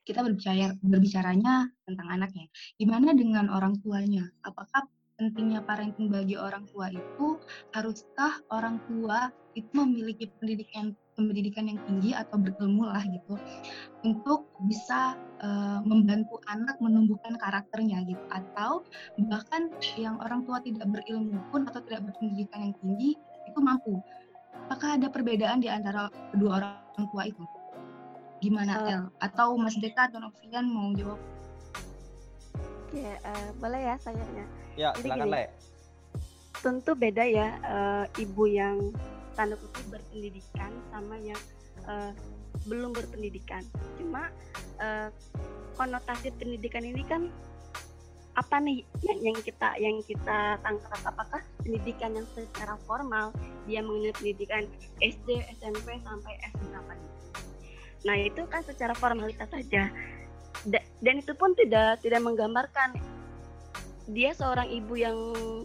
[0.09, 2.49] kita berbicara berbicaranya tentang anaknya.
[2.81, 4.25] Gimana dengan orang tuanya?
[4.41, 4.89] Apakah
[5.21, 7.37] pentingnya parenting bagi orang tua itu
[7.77, 13.35] haruskah orang tua itu memiliki pendidikan pendidikan yang tinggi atau berilmu lah gitu
[14.07, 18.87] untuk bisa eh, membantu anak menumbuhkan karakternya gitu atau
[19.27, 23.19] bahkan yang orang tua tidak berilmu pun atau tidak berpendidikan yang tinggi
[23.51, 23.99] itu mampu
[24.71, 27.43] apakah ada perbedaan di antara kedua orang tua itu
[28.39, 28.95] gimana Eh.
[28.95, 31.19] El atau Mas Deka atau Novian mau jawab
[32.89, 34.45] Ya, eh, boleh ya sayanya.
[34.73, 35.29] Ya Jadi silakan.
[35.29, 35.45] Le.
[36.59, 38.91] tentu beda ya eh, ibu yang
[39.39, 41.39] tanda kutip berpendidikan sama yang
[41.87, 42.11] eh,
[42.67, 43.63] belum berpendidikan.
[43.95, 44.35] Cuma
[44.83, 45.09] eh,
[45.79, 47.31] konotasi pendidikan ini kan
[48.35, 53.35] apa nih yang, yang kita yang kita tangkap apakah pendidikan yang secara formal
[53.67, 54.67] dia mengenai pendidikan
[54.99, 56.59] SD, SMP sampai S?
[58.07, 59.91] Nah itu kan secara formalitas saja
[60.67, 62.99] Da- dan itu pun tidak tidak menggambarkan
[64.09, 65.17] dia seorang ibu yang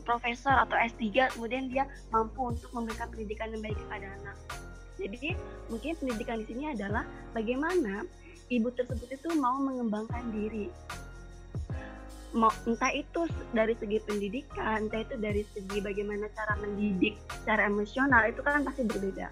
[0.04, 4.38] profesor atau S3 kemudian dia mampu untuk memberikan pendidikan yang baik kepada anak.
[5.00, 5.36] Jadi
[5.72, 8.04] mungkin pendidikan di sini adalah bagaimana
[8.52, 10.68] ibu tersebut itu mau mengembangkan diri.
[12.34, 18.26] Mau entah itu dari segi pendidikan, entah itu dari segi bagaimana cara mendidik secara emosional
[18.28, 19.30] itu kan pasti berbeda.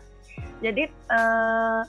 [0.62, 1.82] Jadi eh,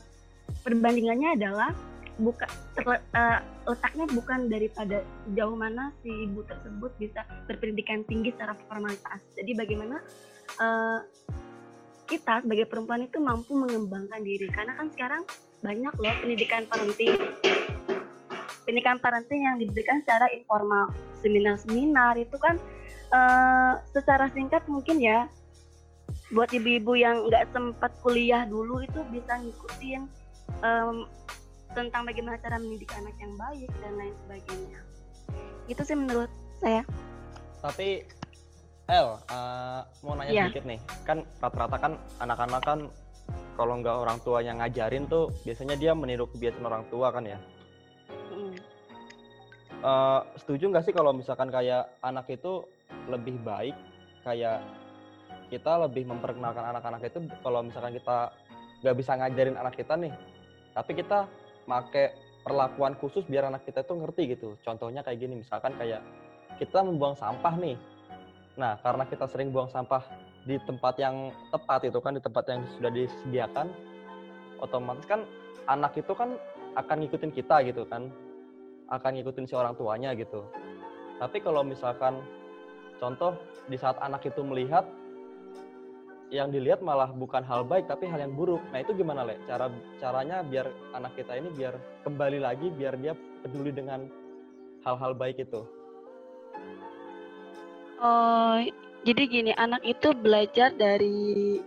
[0.64, 1.70] perbandingannya adalah
[2.16, 8.58] buka terle- eh, letaknya bukan daripada sejauh mana si ibu tersebut bisa berpendidikan tinggi secara
[8.66, 9.20] formalitas.
[9.38, 9.96] Jadi bagaimana
[10.58, 10.98] eh,
[12.10, 14.50] kita sebagai perempuan itu mampu mengembangkan diri.
[14.50, 15.22] Karena kan sekarang
[15.62, 17.14] banyak loh pendidikan parenting.
[18.62, 20.90] Pendidikan parenting yang diberikan secara informal.
[21.22, 22.58] Seminar-seminar itu kan
[23.14, 25.30] eh, secara singkat mungkin ya
[26.32, 30.02] buat ibu-ibu yang nggak sempat kuliah dulu itu bisa ngikutin
[30.64, 30.96] em,
[31.72, 34.80] tentang bagaimana cara mendidik anak yang baik dan lain sebagainya.
[35.68, 36.30] Itu sih menurut
[36.60, 36.82] saya.
[37.64, 38.04] Tapi
[38.90, 40.44] El, eh, mau nanya Iya.
[40.50, 40.80] sedikit nih.
[41.06, 42.78] Kan rata-rata kan anak-anak kan
[43.54, 47.38] kalau nggak orang tua yang ngajarin tuh biasanya dia meniru kebiasaan orang tua kan ya.
[48.34, 48.56] Mm.
[49.82, 52.66] Eh, setuju nggak sih kalau misalkan kayak anak itu
[53.08, 53.74] lebih baik
[54.22, 54.62] kayak
[55.50, 58.32] kita lebih memperkenalkan anak-anak itu kalau misalkan kita
[58.82, 60.12] nggak bisa ngajarin anak kita nih,
[60.74, 61.28] tapi kita
[61.66, 64.58] make perlakuan khusus biar anak kita tuh ngerti gitu.
[64.66, 66.02] Contohnya kayak gini, misalkan kayak
[66.58, 67.78] kita membuang sampah nih.
[68.58, 70.02] Nah, karena kita sering buang sampah
[70.44, 73.66] di tempat yang tepat itu kan, di tempat yang sudah disediakan,
[74.58, 75.22] otomatis kan
[75.70, 76.36] anak itu kan
[76.74, 78.10] akan ngikutin kita gitu kan,
[78.90, 80.44] akan ngikutin si orang tuanya gitu.
[81.22, 82.18] Tapi kalau misalkan
[82.98, 83.38] contoh
[83.70, 84.82] di saat anak itu melihat
[86.32, 88.64] yang dilihat malah bukan hal baik tapi hal yang buruk.
[88.72, 89.36] Nah itu gimana le?
[89.44, 89.68] Cara
[90.00, 90.64] caranya biar
[90.96, 91.76] anak kita ini biar
[92.08, 93.12] kembali lagi biar dia
[93.44, 94.08] peduli dengan
[94.88, 95.60] hal-hal baik itu.
[98.02, 98.56] Oh,
[99.04, 101.60] jadi gini, anak itu belajar dari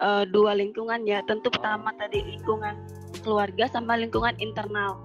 [0.00, 1.20] eh, dua lingkungan ya.
[1.28, 2.74] Tentu pertama tadi lingkungan
[3.20, 5.04] keluarga sama lingkungan internal.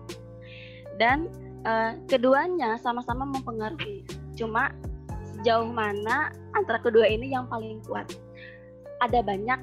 [0.96, 1.28] Dan
[1.68, 4.08] eh, keduanya sama-sama mempengaruhi.
[4.40, 4.72] Cuma
[5.36, 8.08] sejauh mana antara kedua ini yang paling kuat.
[9.04, 9.60] Ada banyak,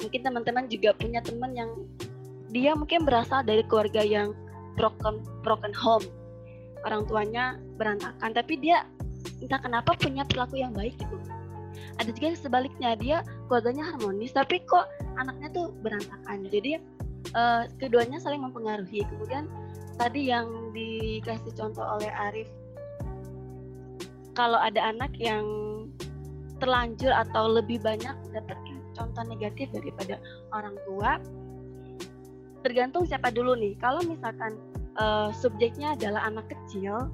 [0.00, 1.70] mungkin teman-teman juga punya teman yang
[2.48, 4.32] dia mungkin berasal dari keluarga yang
[4.78, 6.04] broken broken home.
[6.86, 8.86] Orang tuanya berantakan, tapi dia
[9.42, 11.16] entah kenapa punya perilaku yang baik gitu.
[11.98, 13.16] Ada juga yang sebaliknya dia
[13.50, 14.86] keluarganya harmonis tapi kok
[15.18, 16.46] anaknya tuh berantakan.
[16.46, 16.78] Jadi
[17.34, 19.02] eh, keduanya saling mempengaruhi.
[19.04, 19.50] Kemudian
[19.98, 22.48] tadi yang dikasih contoh oleh Arif
[24.38, 25.42] kalau ada anak yang
[26.62, 28.54] terlanjur atau lebih banyak dapat
[28.98, 30.18] contoh negatif daripada
[30.50, 31.22] orang tua
[32.66, 33.78] tergantung siapa dulu nih.
[33.78, 34.58] Kalau misalkan
[34.98, 37.06] uh, subjeknya adalah anak kecil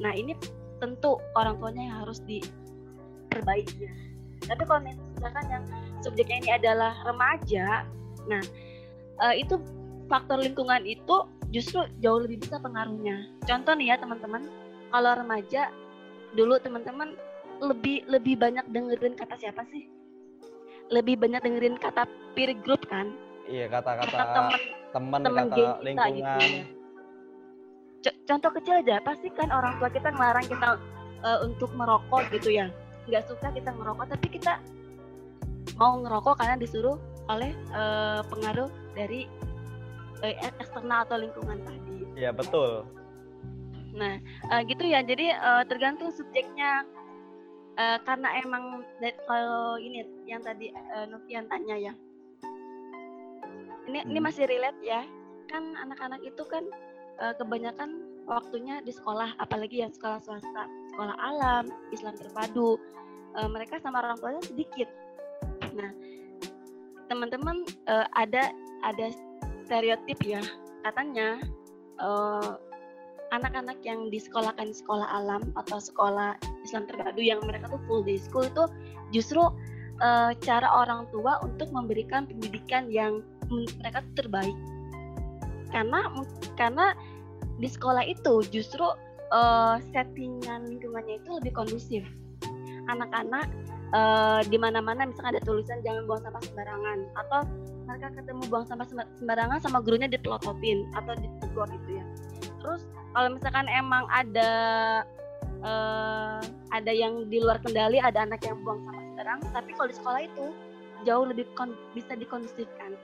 [0.00, 0.32] nah ini
[0.80, 3.88] tentu orang tuanya yang harus diperbaiki.
[4.44, 5.64] Tapi kalau misalkan yang
[6.04, 7.88] subjeknya ini adalah remaja
[8.28, 8.44] nah
[9.24, 9.56] uh, itu
[10.08, 13.28] faktor lingkungan itu justru jauh lebih besar pengaruhnya.
[13.44, 14.46] Contoh nih ya teman-teman
[14.90, 15.70] kalau remaja
[16.34, 17.14] dulu teman-teman
[17.60, 19.99] lebih lebih banyak dengerin kata siapa sih?
[20.90, 23.14] Lebih banyak dengerin kata peer group kan?
[23.46, 24.54] Iya kata-kata
[24.90, 26.14] teman teman kata geng kita lingkungan.
[26.14, 26.64] gitu ya.
[28.00, 30.68] C- contoh kecil aja pasti kan orang tua kita ngelarang kita
[31.20, 32.66] uh, untuk merokok gitu ya
[33.04, 34.56] nggak suka kita ngerokok tapi kita
[35.76, 36.96] mau ngerokok karena disuruh
[37.28, 39.28] oleh uh, pengaruh dari
[40.24, 42.88] uh, eksternal atau lingkungan tadi Iya betul.
[43.90, 44.16] nah
[44.48, 46.86] uh, gitu ya jadi uh, tergantung subjeknya
[47.78, 48.82] Uh, karena emang
[49.24, 51.92] kalau ini yang tadi uh, Novian tanya ya.
[53.88, 54.26] Ini ini Hmm.
[54.26, 55.06] masih relate ya.
[55.48, 56.66] Kan anak-anak itu kan
[57.22, 62.76] uh, kebanyakan waktunya di sekolah apalagi yang sekolah swasta sekolah alam Islam terpadu.
[63.34, 64.90] Uh, mereka sama orang tuanya sedikit.
[65.74, 65.90] Nah
[67.10, 68.54] teman-teman uh, ada
[68.86, 69.10] ada
[69.66, 70.38] stereotip ya
[70.86, 71.42] katanya
[71.98, 72.54] uh,
[73.30, 78.20] anak-anak yang disekolahkan di sekolah alam atau sekolah Islam terpadu yang mereka tuh full day
[78.20, 78.64] school itu
[79.10, 79.42] justru
[80.00, 83.24] uh, cara orang tua untuk memberikan pendidikan yang
[83.80, 84.56] mereka tuh terbaik.
[85.70, 86.10] Karena
[86.58, 86.94] karena
[87.60, 88.86] di sekolah itu justru
[89.30, 92.02] uh, settingan lingkungannya itu lebih kondusif.
[92.90, 93.46] Anak-anak
[93.94, 97.40] uh, di mana-mana misalnya ada tulisan jangan buang sampah sembarangan atau
[97.86, 98.86] mereka ketemu buang sampah
[99.18, 102.04] sembarangan sama gurunya dipelototin atau ditegur gitu ya.
[102.62, 102.82] Terus
[103.14, 104.50] kalau misalkan emang ada
[105.64, 109.96] uh, ada yang di luar kendali ada anak yang buang sampah sembarangan tapi kalau di
[109.96, 110.46] sekolah itu
[111.08, 111.48] jauh lebih
[111.96, 112.96] bisa dikondusifkan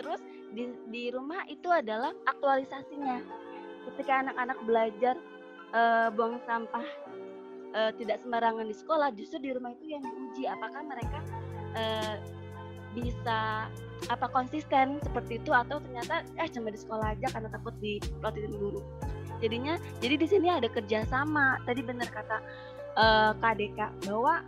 [0.00, 0.20] terus
[0.54, 3.22] di, di rumah itu adalah aktualisasinya.
[3.90, 5.14] Ketika anak-anak belajar
[5.72, 6.86] uh, buang sampah
[7.74, 11.18] uh, tidak sembarangan di sekolah justru di rumah itu yang diuji apakah mereka
[11.74, 12.16] uh,
[12.90, 13.70] bisa
[14.08, 18.80] apa konsisten seperti itu atau ternyata eh cuma di sekolah aja karena takut dipelototin guru
[19.40, 22.38] jadinya jadi di sini ada kerjasama tadi benar kata
[22.96, 24.44] uh, Kak Deka bahwa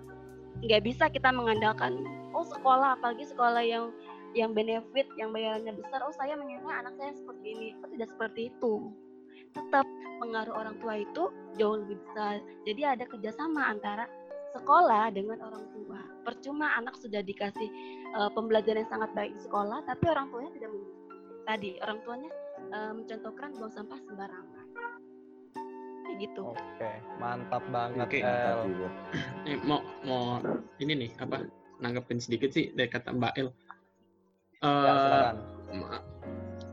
[0.63, 2.05] nggak bisa kita mengandalkan
[2.37, 3.91] oh sekolah apalagi sekolah yang
[4.33, 8.41] yang benefit yang bayarannya besar oh saya menginginkan anak saya seperti ini oh, tidak seperti
[8.49, 8.73] itu
[9.53, 9.85] tetap
[10.23, 11.29] pengaruh orang tua itu
[11.61, 14.09] jauh lebih besar jadi ada kerjasama antara
[14.53, 16.01] sekolah dengan orang tua.
[16.23, 17.69] Percuma anak sudah dikasih
[18.15, 20.71] uh, pembelajaran yang sangat baik di sekolah, tapi orang tuanya tidak.
[21.43, 22.31] Tadi orang tuanya
[22.71, 24.62] uh, mencontohkan buang sampah sembarangan.
[26.13, 26.43] Kayak gitu.
[26.53, 28.19] Oke, mantap banget Oke.
[28.21, 28.61] El.
[29.49, 30.39] Eh, mau mau
[30.77, 31.43] ini nih apa
[31.81, 33.49] nanggepin sedikit sih dari kata Mbak El.
[33.49, 33.57] Ya,
[34.61, 35.37] Eh, silakan.
[35.81, 36.05] ma-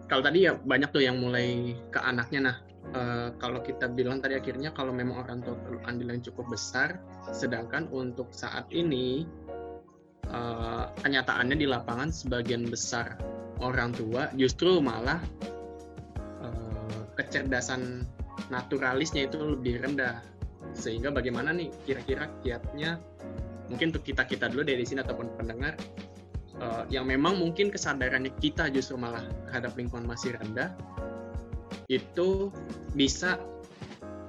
[0.05, 2.51] kalau tadi ya banyak tuh yang mulai ke anaknya.
[2.51, 2.57] Nah,
[2.91, 6.99] eh, kalau kita bilang tadi akhirnya kalau memang orang tua perlu andil yang cukup besar,
[7.31, 9.23] sedangkan untuk saat ini
[10.27, 13.15] eh, kenyataannya di lapangan sebagian besar
[13.63, 15.23] orang tua justru malah
[16.43, 18.03] eh, kecerdasan
[18.47, 20.23] naturalisnya itu lebih rendah.
[20.71, 22.99] Sehingga bagaimana nih kira-kira kiatnya
[23.69, 25.77] mungkin untuk kita kita dulu dari sini ataupun pendengar
[26.57, 30.73] eh, yang memang mungkin kesadarannya kita justru malah terhadap lingkungan masih rendah
[31.89, 32.53] itu
[32.97, 33.37] bisa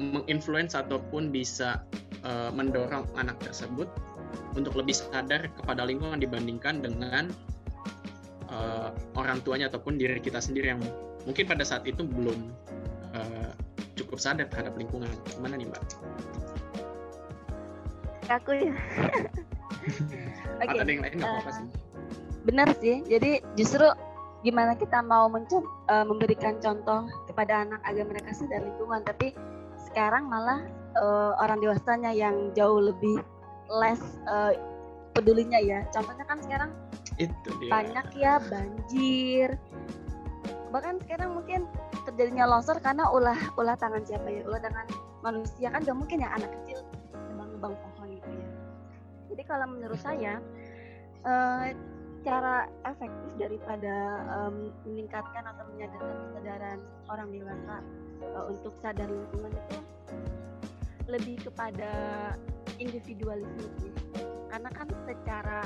[0.01, 1.85] menginfluence ataupun bisa
[2.25, 3.89] eh, mendorong anak tersebut
[4.55, 7.33] untuk lebih sadar kepada lingkungan dibandingkan dengan
[8.53, 10.81] eh, orang tuanya ataupun diri kita sendiri yang
[11.25, 12.53] mungkin pada saat itu belum
[14.21, 15.09] cukup sadar terhadap lingkungan.
[15.33, 15.83] Gimana nih Mbak?
[18.37, 18.75] Aku ya.
[20.61, 21.67] Atau ada yang lain nggak apa-apa eh, sih.
[22.45, 22.97] Benar sih.
[23.09, 23.89] Jadi justru
[24.45, 29.33] gimana kita mau menco- eh, memberikan contoh kepada anak agar mereka sadar lingkungan, tapi
[29.89, 30.61] sekarang malah
[31.01, 33.25] eh, orang dewasanya yang jauh lebih
[33.73, 34.61] less eh,
[35.17, 35.81] pedulinya ya.
[35.97, 36.71] Contohnya kan sekarang
[37.17, 37.73] Itu dia.
[37.73, 39.57] banyak ya banjir.
[40.71, 41.67] Bahkan sekarang mungkin
[42.05, 44.43] terjadinya longsor karena ulah ulah tangan siapa ya?
[44.47, 44.87] Ulah tangan
[45.21, 46.81] manusia kan gak mungkin ya anak kecil
[47.31, 48.49] nebang-nebang pohon gitu ya.
[49.31, 50.41] Jadi kalau menurut saya
[51.25, 51.67] eh,
[52.21, 53.95] cara efektif daripada
[54.45, 57.77] em, meningkatkan atau menyadarkan kesadaran orang dewasa
[58.21, 59.79] eh, untuk sadar lingkungan itu
[61.09, 61.93] lebih kepada
[62.77, 63.93] individualisme.
[64.53, 65.65] Karena kan secara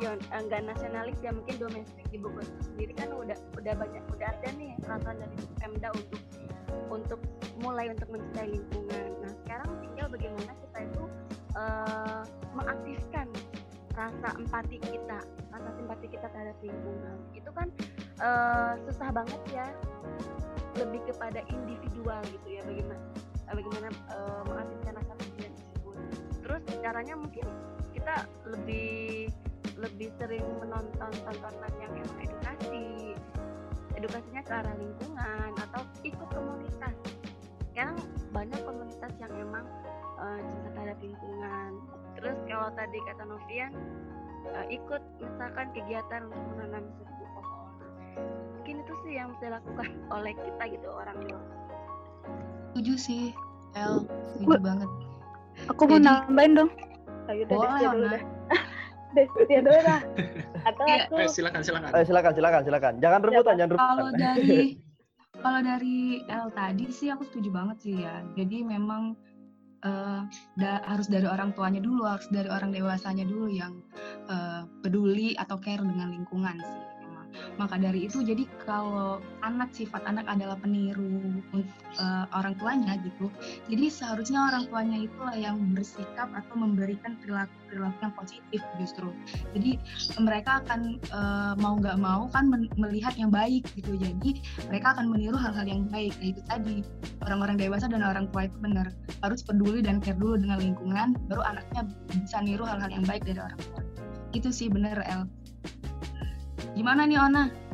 [0.00, 4.28] nasion eh, enggak nasionalis ya mungkin domestik di Bogor sendiri kan udah udah banyak udah
[4.32, 6.20] ada nih peraturan dari Pemda untuk
[6.88, 7.20] untuk
[7.60, 9.08] mulai untuk mencintai lingkungan.
[9.20, 11.04] Nah sekarang tinggal bagaimana kita itu
[11.52, 12.22] uh,
[12.56, 13.28] mengaktifkan
[13.92, 15.18] rasa empati kita,
[15.52, 17.16] rasa simpati kita terhadap lingkungan.
[17.36, 17.68] Itu kan
[18.24, 19.68] uh, susah banget ya,
[20.80, 23.04] lebih kepada individual gitu ya bagaimana
[23.52, 25.96] bagaimana uh, mengaktifkan rasa peduli tersebut.
[26.40, 27.44] Terus caranya mungkin
[27.92, 29.28] kita lebih
[29.80, 33.16] lebih sering menonton tontonan yang emang edukasi.
[33.96, 36.96] Edukasinya ke arah lingkungan atau ikut komunitas.
[37.72, 37.96] Sekarang
[38.32, 39.64] banyak komunitas yang emang
[40.20, 41.70] uh, cinta terhadap lingkungan.
[42.20, 43.72] Terus kalau tadi kata Novian
[44.52, 47.68] uh, ikut misalkan kegiatan untuk menanam seribu pohon.
[48.60, 51.42] Mungkin itu sih yang bisa dilakukan oleh kita gitu orang tua.
[52.72, 53.22] Setuju sih
[53.72, 54.04] El.
[54.36, 54.90] Setuju banget.
[55.72, 56.70] Aku mau nambahin dong.
[57.28, 58.24] Ayo boleh dulu dah
[59.10, 60.00] Destia dulu dah
[60.62, 61.04] atau Iya.
[61.04, 61.88] aku Eh, silakan silakan.
[61.90, 62.92] Eh, silakan, silakan, silakan.
[62.98, 63.88] Jangan rebutan, jangan rebutan.
[63.88, 64.58] kalau dari
[65.36, 69.16] kalau dari El tadi sih aku setuju banget sih ya jadi memang
[69.80, 70.20] eh,
[70.54, 73.80] da- harus dari orang tuanya dulu harus dari orang dewasanya dulu yang
[74.28, 76.82] eh, peduli atau care dengan lingkungan sih
[77.56, 83.30] maka dari itu jadi kalau anak sifat anak adalah peniru eh, orang tuanya gitu
[83.70, 89.08] jadi seharusnya orang tuanya itulah yang bersikap atau memberikan perilaku perilaku yang positif justru.
[89.54, 89.78] Jadi
[90.18, 94.30] mereka akan eh, mau nggak mau kan melihat yang baik gitu jadi
[94.66, 96.12] mereka akan meniru hal-hal yang baik.
[96.18, 96.82] Nah itu tadi
[97.22, 98.90] orang-orang dewasa dan orang tua itu benar
[99.22, 103.38] harus peduli dan care dulu dengan lingkungan baru anaknya bisa niru hal-hal yang baik dari
[103.38, 103.80] orang tua.
[104.34, 105.30] Itu sih bener El
[106.74, 107.70] gimana nih Ona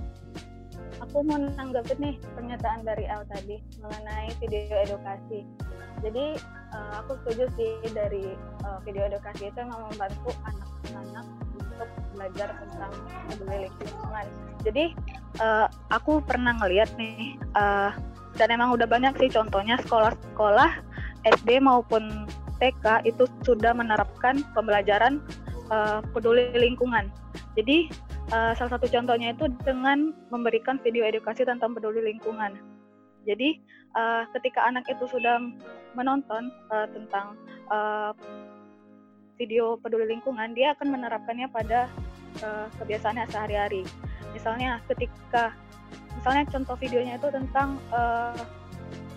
[1.16, 5.48] aku mau nanggapin nih pernyataan dari El tadi mengenai video edukasi.
[6.04, 6.36] Jadi
[6.76, 12.92] eh, aku setuju sih dari eh, video edukasi itu memang membantu anak-anak untuk belajar tentang
[13.32, 14.26] peduli lingkungan.
[14.60, 14.84] Jadi
[15.40, 17.90] eh, aku pernah ngeliat nih eh,
[18.36, 20.84] dan emang udah banyak sih contohnya sekolah-sekolah
[21.24, 22.28] SD maupun
[22.60, 25.24] TK itu sudah menerapkan pembelajaran
[25.72, 27.08] eh, peduli lingkungan.
[27.56, 27.88] Jadi
[28.26, 32.58] Uh, salah satu contohnya itu dengan memberikan video edukasi tentang peduli lingkungan.
[33.22, 33.62] Jadi
[33.94, 35.38] uh, ketika anak itu sudah
[35.94, 37.38] menonton uh, tentang
[37.70, 38.10] uh,
[39.38, 41.86] video peduli lingkungan, dia akan menerapkannya pada
[42.42, 43.86] uh, kebiasaannya sehari-hari.
[44.34, 45.54] Misalnya ketika,
[46.18, 48.34] misalnya contoh videonya itu tentang uh,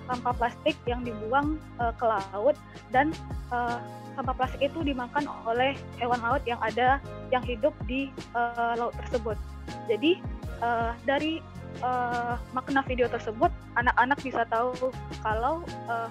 [0.10, 2.58] sampah plastik yang dibuang uh, ke laut
[2.90, 3.14] dan
[3.54, 3.78] uh,
[4.18, 6.98] sampah plastik itu dimakan oleh hewan laut yang ada
[7.30, 9.38] yang hidup di uh, laut tersebut.
[9.86, 10.18] Jadi
[10.66, 11.40] uh, dari
[11.86, 14.74] uh, makna video tersebut, anak-anak bisa tahu
[15.22, 16.10] kalau uh,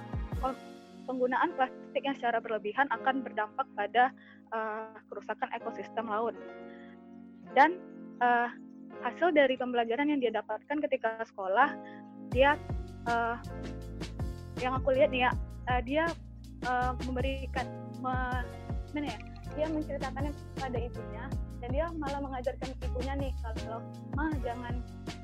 [1.05, 4.15] penggunaan plastik yang secara berlebihan akan berdampak pada
[4.55, 6.37] uh, kerusakan ekosistem laut.
[7.57, 7.81] Dan
[8.21, 8.49] uh,
[9.03, 11.73] hasil dari pembelajaran yang dia dapatkan ketika sekolah,
[12.29, 12.61] dia
[13.09, 13.37] uh,
[14.61, 15.31] yang aku lihat nih ya,
[15.73, 16.05] uh, dia
[16.69, 17.67] uh, memberikan
[18.05, 18.45] me,
[18.93, 19.19] mana ya
[19.57, 21.25] dia menceritakannya kepada ibunya
[21.59, 23.83] dan dia malah mengajarkan ibunya nih kalau
[24.15, 24.75] mah jangan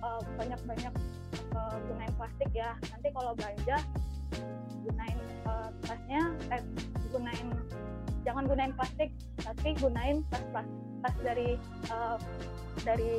[0.03, 0.95] uh, banyak-banyak
[1.55, 2.75] uh, gunain plastik ya.
[2.91, 3.79] Nanti kalau belanja
[4.83, 6.63] gunain uh, tasnya eh
[7.15, 7.49] gunain
[8.27, 10.69] jangan gunain plastik tapi gunain tas tas,
[11.05, 11.57] tas dari
[11.93, 12.19] uh,
[12.83, 13.13] dari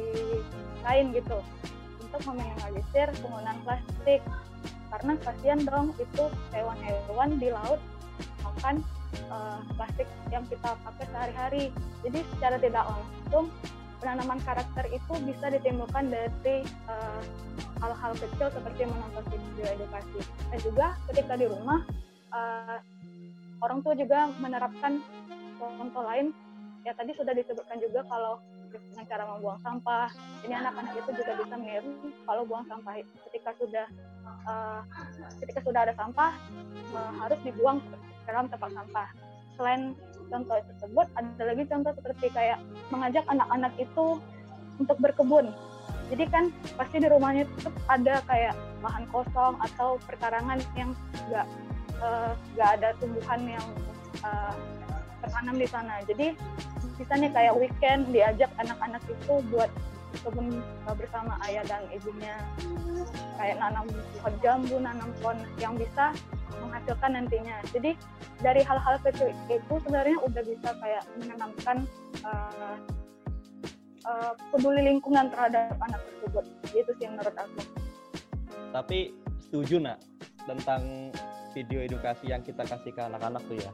[0.84, 1.40] kain gitu
[2.16, 4.24] untuk meminimalisir penggunaan plastik
[4.88, 6.24] karena kasihan dong itu
[6.56, 7.84] hewan-hewan di laut
[8.48, 8.80] makan
[9.28, 11.64] uh, plastik yang kita pakai sehari-hari.
[12.08, 13.52] Jadi secara tidak langsung
[14.00, 17.22] penanaman karakter itu bisa ditimbulkan dari uh,
[17.84, 20.20] hal-hal kecil seperti menonton video edukasi.
[20.48, 21.84] Dan juga ketika di rumah
[22.32, 22.80] uh,
[23.60, 25.04] orang tua juga menerapkan
[25.60, 26.32] contoh lain.
[26.86, 28.38] Ya tadi sudah disebutkan juga kalau
[28.70, 30.10] dengan cara membuang sampah.
[30.46, 31.92] Ini anak-anak itu juga bisa meniru
[32.30, 33.86] kalau buang sampah ketika sudah
[34.46, 34.86] uh,
[35.42, 36.32] ketika sudah ada sampah
[36.94, 39.10] uh, harus dibuang ke dalam tempat sampah.
[39.58, 39.98] Selain
[40.30, 42.62] contoh tersebut, ada lagi contoh seperti kayak
[42.94, 44.22] mengajak anak-anak itu
[44.78, 45.50] untuk berkebun.
[46.14, 48.54] Jadi kan pasti di rumahnya itu ada kayak
[48.86, 50.94] lahan kosong atau perkarangan yang
[51.34, 51.48] nggak
[52.54, 53.66] nggak uh, ada tumbuhan yang
[55.26, 56.00] tertanam di sana.
[56.06, 56.38] Jadi
[56.96, 59.68] bisa nih kayak weekend diajak anak-anak itu buat
[60.24, 60.64] kebun
[60.96, 62.40] bersama ayah dan ibunya
[63.36, 63.84] kayak nanam
[64.16, 66.16] pohon jambu, nanam pohon yang bisa
[66.64, 67.60] menghasilkan nantinya.
[67.76, 68.00] Jadi
[68.40, 71.78] dari hal-hal kecil itu sebenarnya udah bisa kayak menanamkan
[72.24, 72.78] uh,
[74.08, 76.46] uh, peduli lingkungan terhadap anak tersebut.
[76.72, 77.60] Itu sih menurut aku.
[78.72, 79.12] Tapi
[79.44, 80.00] setuju nak
[80.48, 81.12] tentang
[81.56, 83.72] video edukasi yang kita kasih ke anak-anak tuh ya.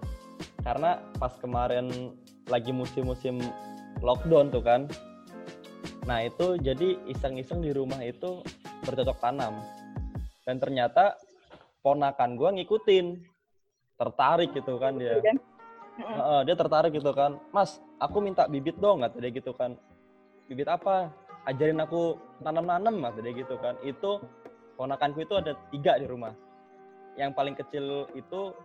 [0.61, 2.13] Karena pas kemarin
[2.45, 3.41] lagi musim-musim
[4.05, 4.85] lockdown tuh kan.
[6.05, 8.45] Nah itu jadi iseng-iseng di rumah itu
[8.85, 9.57] bercocok tanam.
[10.45, 11.17] Dan ternyata
[11.81, 13.05] ponakan gue ngikutin.
[13.97, 15.17] Tertarik gitu kan dia.
[15.21, 15.37] Kan?
[16.01, 17.37] Heeh, dia tertarik gitu kan.
[17.53, 19.77] Mas, aku minta bibit dong, kata dia gitu kan.
[20.49, 21.13] Bibit apa?
[21.45, 23.77] Ajarin aku tanam-nanam, kata dia gitu kan.
[23.85, 24.21] Itu
[24.77, 26.33] ponakanku itu ada tiga di rumah.
[27.19, 28.55] Yang paling kecil itu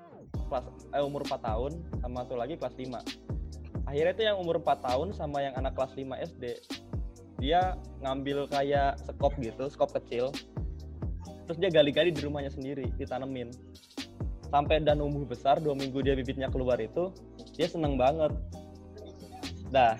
[0.47, 1.73] kelas eh, umur 4 tahun,
[2.03, 3.87] sama satu lagi kelas 5.
[3.87, 6.45] Akhirnya itu yang umur 4 tahun sama yang anak kelas 5 SD.
[7.43, 10.33] Dia ngambil kayak skop gitu, skop kecil.
[11.47, 13.55] Terus dia gali-gali di rumahnya sendiri, ditanemin
[14.51, 17.11] sampai dan umur besar dua minggu dia bibitnya keluar itu
[17.59, 18.33] dia seneng banget
[19.75, 19.99] nah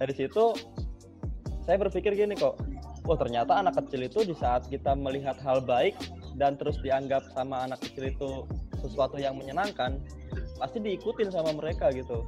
[0.00, 0.56] dari situ
[1.68, 2.56] saya berpikir gini kok
[3.04, 5.94] oh ternyata anak kecil itu di saat kita melihat hal baik
[6.36, 8.30] dan terus dianggap sama anak kecil itu
[8.84, 9.98] sesuatu yang menyenangkan
[10.60, 12.24] pasti diikutin sama mereka gitu.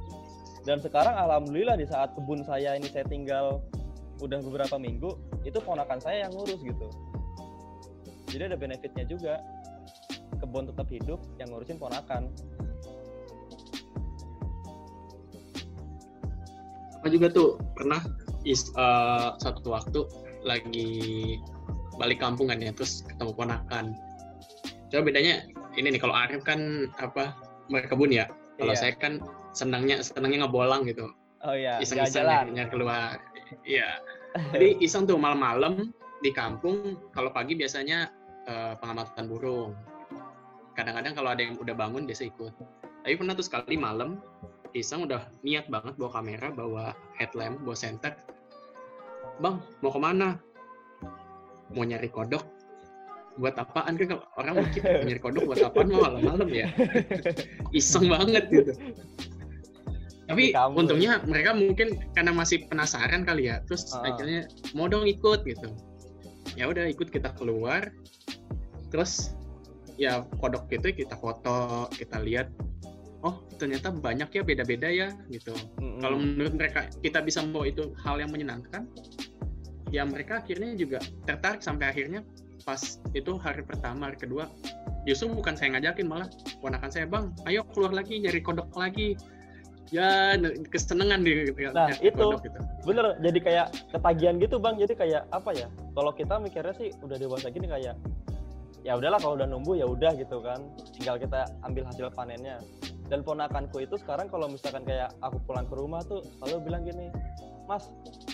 [0.65, 3.63] Dan sekarang alhamdulillah di saat kebun saya ini saya tinggal
[4.19, 5.15] udah beberapa minggu
[5.47, 6.87] itu ponakan saya yang ngurus gitu.
[8.29, 9.41] Jadi ada benefitnya juga.
[10.39, 12.29] Kebun tetap hidup yang ngurusin ponakan.
[16.99, 18.03] Apa juga tuh pernah
[18.43, 20.03] is, eh, satu waktu
[20.43, 20.91] lagi
[21.99, 23.93] balik kampung kan ya, terus ketemu ponakan.
[24.89, 25.45] Coba bedanya
[25.77, 27.35] ini nih kalau Arif kan apa
[27.69, 28.25] berkebun ya.
[28.57, 28.81] Kalau Iya.
[28.81, 29.21] saya kan
[29.53, 31.11] senangnya senangnya ngebolang gitu.
[31.47, 33.15] oh ya Iseng-iseng nyari keluar.
[33.63, 33.99] Iya.
[34.51, 38.11] Jadi iseng tuh malam-malam di kampung kalau pagi biasanya
[38.49, 39.71] eh, pengamatan burung.
[40.75, 42.51] Kadang-kadang kalau ada yang udah bangun biasa ikut.
[43.07, 44.19] Tapi pernah tuh sekali malam
[44.75, 48.13] iseng udah niat banget bawa kamera, bawa headlamp, bawa senter.
[49.39, 50.35] Bang, mau ke mana?
[51.73, 52.43] Mau nyari kodok.
[53.39, 56.67] Buat apaan kan kalau orang mikir mau nyari kodok buat apaan mau malam-malam ya.
[57.79, 58.73] Iseng banget gitu.
[60.29, 63.65] Tapi untungnya mereka mungkin karena masih penasaran kali ya.
[63.65, 64.13] Terus Ah.
[64.13, 64.45] akhirnya
[64.77, 65.73] mau dong ikut gitu.
[66.53, 67.89] Ya udah ikut kita keluar.
[68.93, 69.33] Terus
[69.97, 72.49] ya kodok itu kita foto, kita lihat.
[73.19, 75.51] Oh ternyata banyak ya beda-beda ya gitu.
[75.81, 75.99] Mm-mm.
[75.99, 78.87] Kalau menurut mereka kita bisa membawa itu hal yang menyenangkan,
[79.89, 82.21] ya mereka akhirnya juga tertarik sampai akhirnya
[82.67, 84.45] pas itu hari pertama, hari kedua,
[85.07, 86.27] justru bukan saya ngajakin malah
[86.61, 89.17] ponakan saya bang, ayo keluar lagi nyari kodok lagi.
[89.89, 90.37] Ya
[90.69, 92.21] kesenangan di Nah, nyari itu.
[92.21, 92.59] kodok gitu.
[92.85, 95.67] bener jadi kayak ketagihan gitu bang jadi kayak apa ya
[95.97, 97.97] kalau kita mikirnya sih udah dewasa gini kayak
[98.85, 100.61] ya udahlah kalau udah numbuh ya udah gitu kan
[100.93, 102.61] tinggal kita ambil hasil panennya
[103.09, 107.09] dan ponakanku itu sekarang kalau misalkan kayak aku pulang ke rumah tuh selalu bilang gini
[107.65, 107.89] mas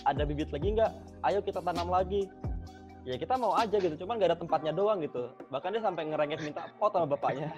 [0.05, 0.91] ada bibit lagi nggak
[1.25, 2.29] ayo kita tanam lagi
[3.05, 6.41] ya kita mau aja gitu cuman nggak ada tempatnya doang gitu bahkan dia sampai ngerengek
[6.41, 7.53] minta pot sama bapaknya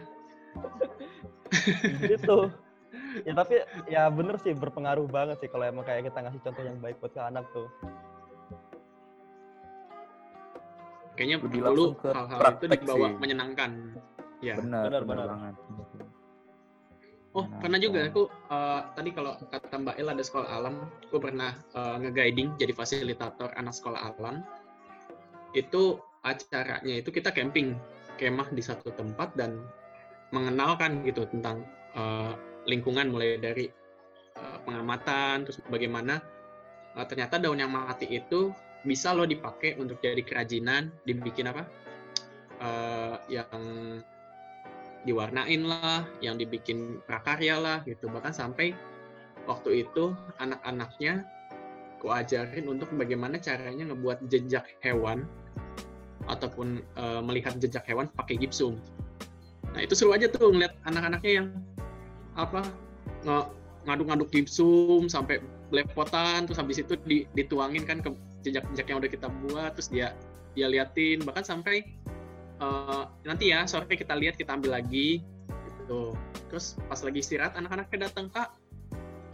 [2.11, 2.51] gitu
[3.23, 6.77] ya tapi ya bener sih berpengaruh banget sih kalau emang kayak kita ngasih contoh yang
[6.83, 7.67] baik buat ke anak tuh
[11.17, 13.17] Kayaknya Lebih perlu hal-hal itu dibawa sih.
[13.17, 13.69] menyenangkan.
[14.37, 14.53] Ya.
[14.61, 15.27] benar benar, benar benar.
[15.33, 15.55] banget
[17.37, 17.61] Oh, Menyenangkan.
[17.61, 21.95] pernah juga aku eh, tadi kalau kata Mbak El ada sekolah alam, aku pernah eh,
[22.01, 24.41] nge-guiding jadi fasilitator anak sekolah alam.
[25.53, 27.77] Itu acaranya itu kita camping,
[28.17, 29.61] kemah di satu tempat dan
[30.33, 31.61] mengenalkan gitu tentang
[31.93, 32.33] eh,
[32.65, 33.69] lingkungan mulai dari
[34.33, 36.17] eh, pengamatan terus bagaimana
[36.97, 38.49] eh, ternyata daun yang mati itu
[38.81, 41.69] bisa loh dipakai untuk jadi kerajinan, dibikin apa?
[42.57, 43.61] Eh, yang
[45.03, 48.09] diwarnain lah, yang dibikin prakarya lah gitu.
[48.09, 48.73] Bahkan sampai
[49.45, 51.23] waktu itu anak-anaknya
[51.97, 55.25] ku ajarin untuk bagaimana caranya ngebuat jejak hewan
[56.29, 58.77] ataupun eh, melihat jejak hewan pakai gipsum.
[59.73, 61.47] Nah itu seru aja tuh ngeliat anak-anaknya yang
[62.37, 62.61] apa
[63.87, 65.41] ngaduk-ngaduk gipsum sampai
[65.73, 68.13] belepotan terus habis itu di- dituangin kan ke
[68.45, 70.13] jejak-jejak yang udah kita buat terus dia
[70.55, 71.83] dia liatin bahkan sampai
[72.61, 75.21] eh, nanti ya sore kita lihat kita ambil lagi.
[75.49, 76.13] Gitu.
[76.51, 78.53] Terus pas lagi istirahat anak-anaknya datang kak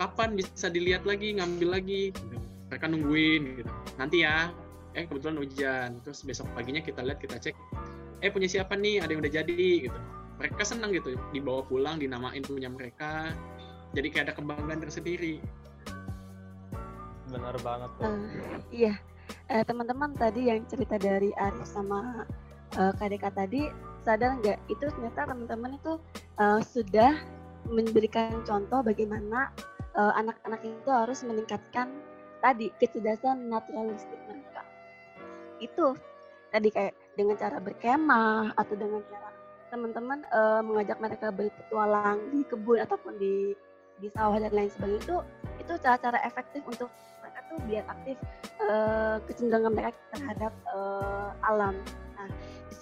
[0.02, 2.12] kapan bisa dilihat lagi ngambil lagi?
[2.12, 2.38] Gitu.
[2.74, 3.72] mereka nungguin gitu.
[4.02, 4.50] Nanti ya.
[4.98, 5.90] Eh kebetulan hujan.
[6.02, 7.56] Terus besok paginya kita lihat kita cek
[8.24, 9.04] eh punya siapa nih?
[9.04, 10.00] Ada yang udah jadi gitu.
[10.42, 11.14] Mereka senang gitu.
[11.30, 13.30] Dibawa pulang dinamain punya mereka.
[13.94, 15.38] Jadi kayak ada kebanggaan tersendiri.
[17.30, 18.18] Benar banget tuh Eh,
[18.74, 18.94] iya,
[19.52, 22.24] Eh, teman-teman tadi yang cerita dari Arif sama
[22.78, 23.70] eh, Kak Deka tadi
[24.04, 25.94] sadar nggak itu ternyata teman-teman itu
[26.40, 27.14] eh, sudah
[27.70, 29.54] memberikan contoh bagaimana
[29.96, 31.90] eh, anak-anak itu harus meningkatkan
[32.44, 34.62] tadi kecerdasan naturalistik mereka.
[35.64, 35.96] Itu
[36.52, 39.30] tadi kayak dengan cara berkemah atau dengan cara
[39.74, 43.58] teman-teman eh, mengajak mereka berpetualang di kebun ataupun di
[44.02, 45.18] di sawah dan lain sebagainya itu
[45.64, 46.90] itu cara-cara efektif untuk
[47.22, 48.18] mereka tuh biar aktif
[48.62, 51.76] eh, kecenderungan mereka terhadap eh, alam.
[52.14, 52.30] Nah,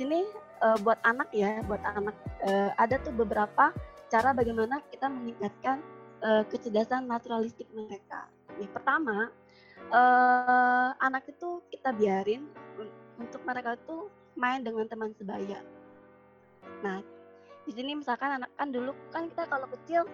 [0.02, 0.26] sini
[0.66, 3.70] eh, buat anak ya, buat anak eh, ada tuh beberapa
[4.10, 5.78] cara bagaimana kita meningkatkan
[6.26, 8.26] eh, kecerdasan naturalistik mereka.
[8.74, 9.30] Pertama,
[9.94, 12.50] eh, anak itu kita biarin
[12.82, 15.62] un- untuk mereka tuh main dengan teman sebaya.
[16.82, 17.06] Nah,
[17.70, 20.10] di sini misalkan anak kan dulu kan kita kalau kecil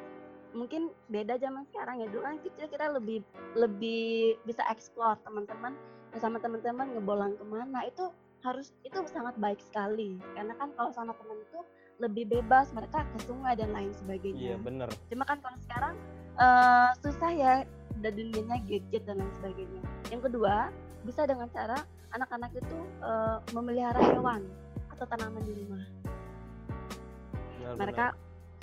[0.52, 3.20] mungkin beda zaman sekarang ya dulu kan kecil kita lebih
[3.56, 5.76] lebih bisa explore teman-teman
[6.18, 8.10] sama teman-teman ngebolang ke mana itu
[8.48, 10.16] harus itu sangat baik sekali.
[10.34, 11.60] Karena kan kalau sama teman itu
[11.98, 14.54] lebih bebas mereka ke sungai dan lain sebagainya.
[14.54, 14.90] Iya bener.
[15.10, 15.94] cuma kan kalau sekarang
[16.38, 17.54] eh, susah ya
[17.98, 19.82] dan dunianya gadget dan lain sebagainya.
[20.14, 20.70] Yang kedua
[21.04, 21.78] bisa dengan cara
[22.14, 24.46] anak-anak itu eh, memelihara hewan
[24.94, 25.84] atau tanaman di rumah.
[27.58, 28.06] Bener, mereka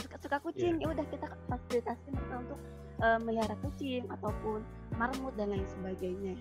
[0.01, 2.61] suka suka kucing ya udah kita fasilitasi mereka untuk
[3.03, 4.62] eh, melihara kucing ataupun
[4.95, 6.39] marmut dan lain sebagainya.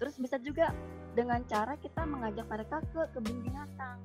[0.00, 0.72] Terus bisa juga
[1.12, 3.98] dengan cara kita mengajak mereka ke kebun binatang.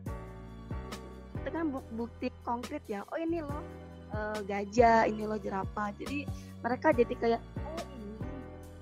[1.39, 3.63] Itu kan bu- bukti konkret ya oh ini loh
[4.11, 5.95] eh, gajah ini loh jerapah.
[5.95, 6.27] Jadi
[6.59, 8.15] mereka jadi kayak oh ini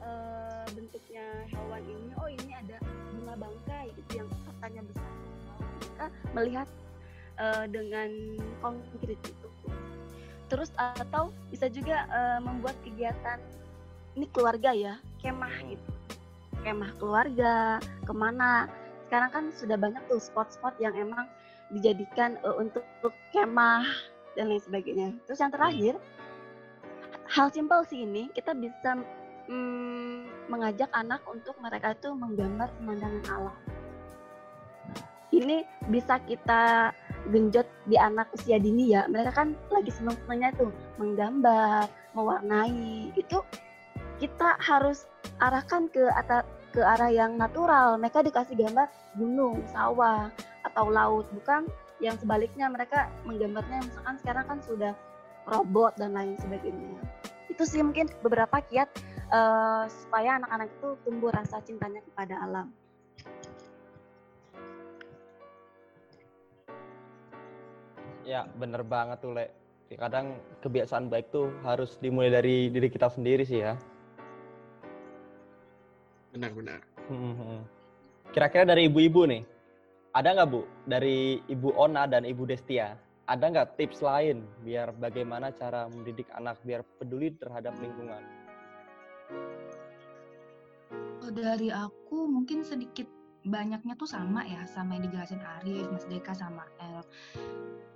[0.02, 2.78] eh, bentuknya hewan ini oh ini ada
[3.14, 5.12] bunga bangkai itu yang katanya besar.
[5.78, 6.68] Mereka melihat
[7.38, 8.10] eh, dengan
[8.62, 9.50] konkret itu.
[10.46, 13.38] Terus atau bisa juga eh, membuat kegiatan
[14.16, 15.95] ini keluarga ya kemah gitu
[16.66, 18.66] kemah keluarga ke mana.
[19.06, 21.30] Sekarang kan sudah banyak tuh spot-spot yang emang
[21.70, 22.82] dijadikan eh, untuk
[23.30, 23.86] kemah
[24.34, 25.14] dan lain sebagainya.
[25.30, 25.94] Terus yang terakhir
[27.30, 28.98] hal simpel sih ini kita bisa
[29.50, 33.58] mm, mengajak anak untuk mereka itu menggambar pemandangan alam.
[35.36, 36.96] Ini bisa kita
[37.28, 39.04] genjot di anak usia dini ya.
[39.10, 43.12] Mereka kan lagi seneng senengnya tuh menggambar mewarnai.
[43.20, 43.44] Itu
[44.16, 45.04] kita harus
[45.44, 50.28] arahkan ke atas ke arah yang natural mereka dikasih gambar gunung sawah
[50.68, 51.64] atau laut bukan
[52.04, 54.92] yang sebaliknya mereka menggambarnya misalkan sekarang kan sudah
[55.48, 57.00] robot dan lain sebagainya
[57.48, 58.92] itu sih mungkin beberapa kiat
[59.32, 62.68] eh, supaya anak-anak itu tumbuh rasa cintanya kepada alam
[68.26, 69.54] Ya bener banget tuh Le.
[69.94, 73.78] Kadang kebiasaan baik tuh harus dimulai dari diri kita sendiri sih ya.
[76.36, 76.84] Benar-benar.
[77.08, 77.64] Hmm.
[78.36, 79.48] Kira-kira dari ibu-ibu nih,
[80.12, 85.56] ada nggak Bu dari Ibu Ona dan Ibu Destia, ada nggak tips lain biar bagaimana
[85.56, 88.20] cara mendidik anak biar peduli terhadap lingkungan?
[91.26, 93.08] Dari aku mungkin sedikit
[93.48, 97.00] banyaknya tuh sama ya sama yang dijelasin Arif, Mas Deka sama El.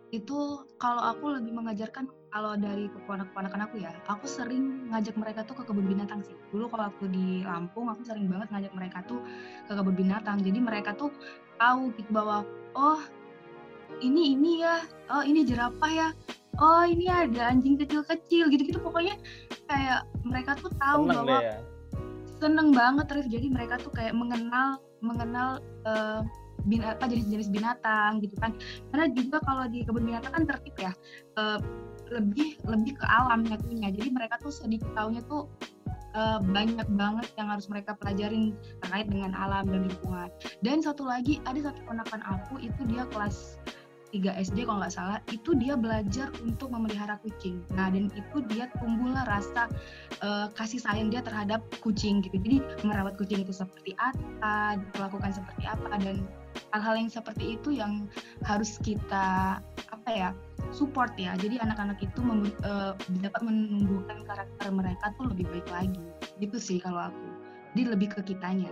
[0.09, 5.57] Itu kalau aku lebih mengajarkan kalau dari keponak-keponakan aku ya, aku sering ngajak mereka tuh
[5.57, 6.37] ke kebun binatang sih.
[6.53, 9.21] Dulu kalau aku di Lampung, aku sering banget ngajak mereka tuh
[9.65, 10.37] ke kebun binatang.
[10.41, 11.09] Jadi mereka tuh
[11.57, 12.45] tahu gitu bahwa
[12.77, 13.01] oh
[14.01, 16.09] ini ini ya, oh ini jerapah ya,
[16.59, 19.15] oh ini ada anjing kecil-kecil gitu-gitu pokoknya
[19.65, 21.55] kayak mereka tuh tahu Seneng bahwa ya.
[22.39, 26.21] seneng banget Rif jadi mereka tuh kayak mengenal mengenal eh,
[26.65, 28.55] bin apa jenis-jenis binatang gitu kan.
[28.91, 30.91] Karena juga kalau di kebun binatang kan tertib ya
[31.39, 31.59] eh,
[32.09, 35.45] lebih lebih ke alam nyatunya jadi mereka tuh sedikit taunya tuh
[36.17, 40.29] eh, banyak banget yang harus mereka pelajarin terkait dengan alam dan lingkungan.
[40.65, 43.61] Dan satu lagi ada satu ponakan aku itu dia kelas
[44.09, 47.61] 3 SD kalau nggak salah itu dia belajar untuk memelihara kucing.
[47.77, 49.69] Nah dan itu dia tumbuhlah rasa
[50.21, 52.37] eh, kasih sayang dia terhadap kucing gitu.
[52.41, 56.25] Jadi merawat kucing itu seperti apa, diperlakukan seperti apa dan
[56.75, 58.05] hal-hal yang seperti itu yang
[58.45, 60.29] harus kita apa ya
[60.69, 61.33] support ya.
[61.39, 62.93] Jadi anak-anak itu mem- eh,
[63.23, 66.03] dapat menumbuhkan karakter mereka tuh lebih baik lagi.
[66.37, 67.27] Gitu sih kalau aku.
[67.73, 68.69] Jadi lebih ke kitanya.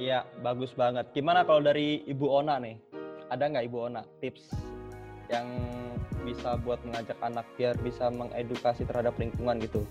[0.00, 1.12] Iya, bagus banget.
[1.12, 2.80] Gimana kalau dari Ibu Ona nih?
[3.28, 4.48] Ada nggak Ibu Ona tips
[5.28, 5.46] yang
[6.24, 9.84] bisa buat mengajak anak biar bisa mengedukasi terhadap lingkungan gitu?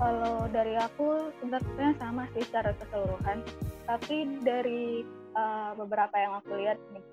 [0.00, 3.38] Kalau dari aku sebenarnya sama sih secara keseluruhan,
[3.86, 5.04] tapi dari
[5.36, 7.04] uh, beberapa yang aku lihat nih,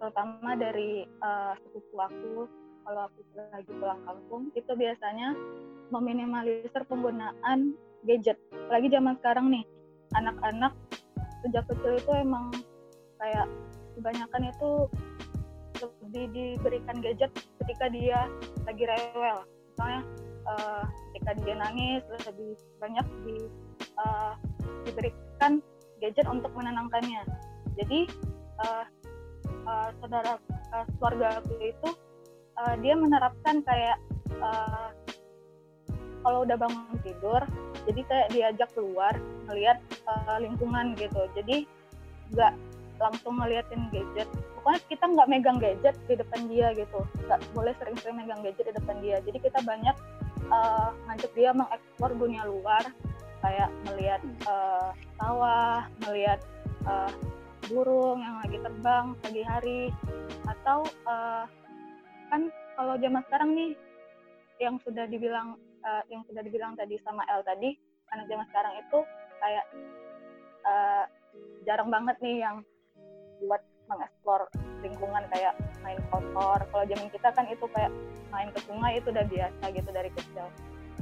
[0.00, 2.34] terutama dari uh, sepupu aku,
[2.82, 5.36] kalau aku lagi pulang kampung, itu biasanya
[5.92, 7.76] meminimalisir penggunaan
[8.08, 8.40] gadget.
[8.72, 9.64] Lagi zaman sekarang nih,
[10.16, 10.72] anak-anak
[11.46, 12.50] sejak kecil itu emang
[13.22, 13.46] kayak
[13.94, 14.70] kebanyakan itu
[15.82, 17.30] lebih diberikan gadget
[17.62, 18.30] ketika dia
[18.66, 19.38] lagi rewel.
[19.74, 20.00] Misalnya
[20.46, 23.36] uh, ketika dia nangis lebih banyak di,
[23.98, 24.34] uh,
[24.86, 25.62] diberikan
[26.02, 27.22] gadget untuk menenangkannya.
[27.78, 28.10] Jadi
[28.62, 28.84] uh,
[29.66, 30.38] uh, saudara
[30.74, 31.88] uh, keluarga aku itu
[32.58, 33.96] uh, dia menerapkan kayak
[34.42, 34.90] uh,
[36.22, 37.42] kalau udah bangun tidur
[37.82, 39.14] jadi kayak diajak keluar
[39.50, 41.26] melihat uh, lingkungan gitu.
[41.34, 41.66] Jadi
[42.30, 42.54] nggak
[43.02, 44.28] langsung ngeliatin gadget.
[44.54, 47.02] Pokoknya kita nggak megang gadget di depan dia gitu.
[47.26, 49.18] Nggak boleh sering-sering megang gadget di depan dia.
[49.26, 49.96] Jadi kita banyak
[50.48, 52.84] uh, ngajak dia mengeksplor dunia luar.
[53.42, 56.38] Kayak melihat uh, sawah melihat
[56.86, 57.10] uh,
[57.66, 59.82] burung yang lagi terbang pagi hari.
[60.46, 61.44] Atau uh,
[62.30, 63.70] kan kalau zaman sekarang nih
[64.62, 67.74] yang sudah dibilang uh, yang sudah dibilang tadi sama El tadi
[68.14, 68.98] anak zaman sekarang itu
[69.42, 69.64] kayak
[70.62, 71.04] uh,
[71.66, 72.56] jarang banget nih yang
[73.42, 73.62] buat
[73.92, 74.48] mengeksplor
[74.80, 76.58] lingkungan kayak main kotor.
[76.72, 77.92] Kalau zaman kita kan itu kayak
[78.32, 80.46] main ke sungai itu udah biasa gitu dari kecil.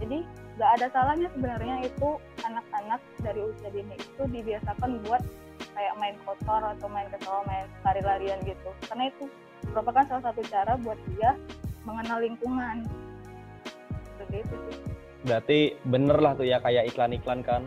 [0.01, 0.19] Jadi
[0.57, 2.09] nggak ada salahnya sebenarnya itu
[2.43, 5.23] anak-anak dari usia dini itu dibiasakan buat
[5.77, 8.71] kayak main kotor atau main ke sawah, main lari-larian gitu.
[8.89, 9.25] Karena itu
[9.71, 11.37] merupakan salah satu cara buat dia
[11.85, 12.89] mengenal lingkungan.
[14.17, 14.77] Seperti itu sih.
[15.21, 17.63] Berarti bener lah tuh ya kayak iklan-iklan kan.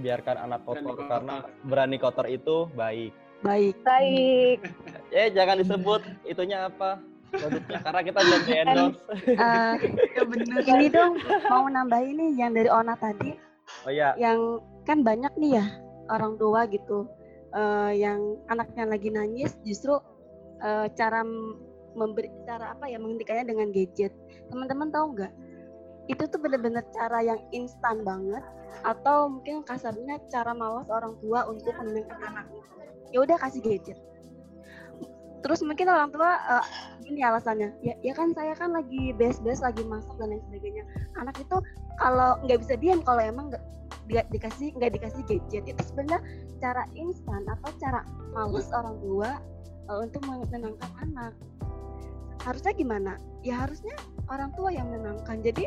[0.00, 1.10] Biarkan anak kotor, Berani kotor.
[1.12, 1.34] karena
[1.68, 3.12] berani kotor itu baik.
[3.40, 3.74] Baik.
[3.82, 4.58] Baik.
[5.10, 7.02] Eh jangan disebut itunya apa
[7.34, 9.02] produknya karena kita belum di endorse.
[9.26, 9.74] Eh,
[10.14, 10.58] Ya bener.
[10.78, 11.18] ini dong
[11.50, 13.34] mau nambah ini yang dari Ona tadi
[13.82, 15.66] Oh iya, yang kan banyak nih ya
[16.14, 17.10] orang tua gitu
[17.50, 19.98] eh, yang anaknya lagi nangis justru
[20.62, 21.26] eh, cara
[21.98, 24.14] memberi cara apa ya menghentikannya dengan gadget
[24.54, 25.32] teman-teman tahu nggak
[26.10, 28.42] itu tuh bener-bener cara yang instan banget
[28.82, 32.60] atau mungkin kasarnya cara malas orang tua untuk menenangkan anaknya
[33.10, 33.98] ya udah kasih gadget.
[35.40, 36.66] Terus mungkin orang tua eh,
[37.10, 37.74] ini alasannya.
[37.82, 40.84] Ya ya kan saya kan lagi bes-bes lagi masak dan lain sebagainya.
[41.18, 41.56] Anak itu
[41.98, 43.64] kalau nggak bisa diam kalau emang nggak
[44.06, 46.20] di- dikasih nggak dikasih gadget itu sebenarnya
[46.60, 48.00] cara instan atau cara
[48.36, 49.30] males orang tua
[49.90, 51.32] eh, untuk menenangkan anak.
[52.40, 53.12] Harusnya gimana?
[53.44, 53.96] Ya harusnya
[54.28, 55.40] orang tua yang menenangkan.
[55.40, 55.64] Jadi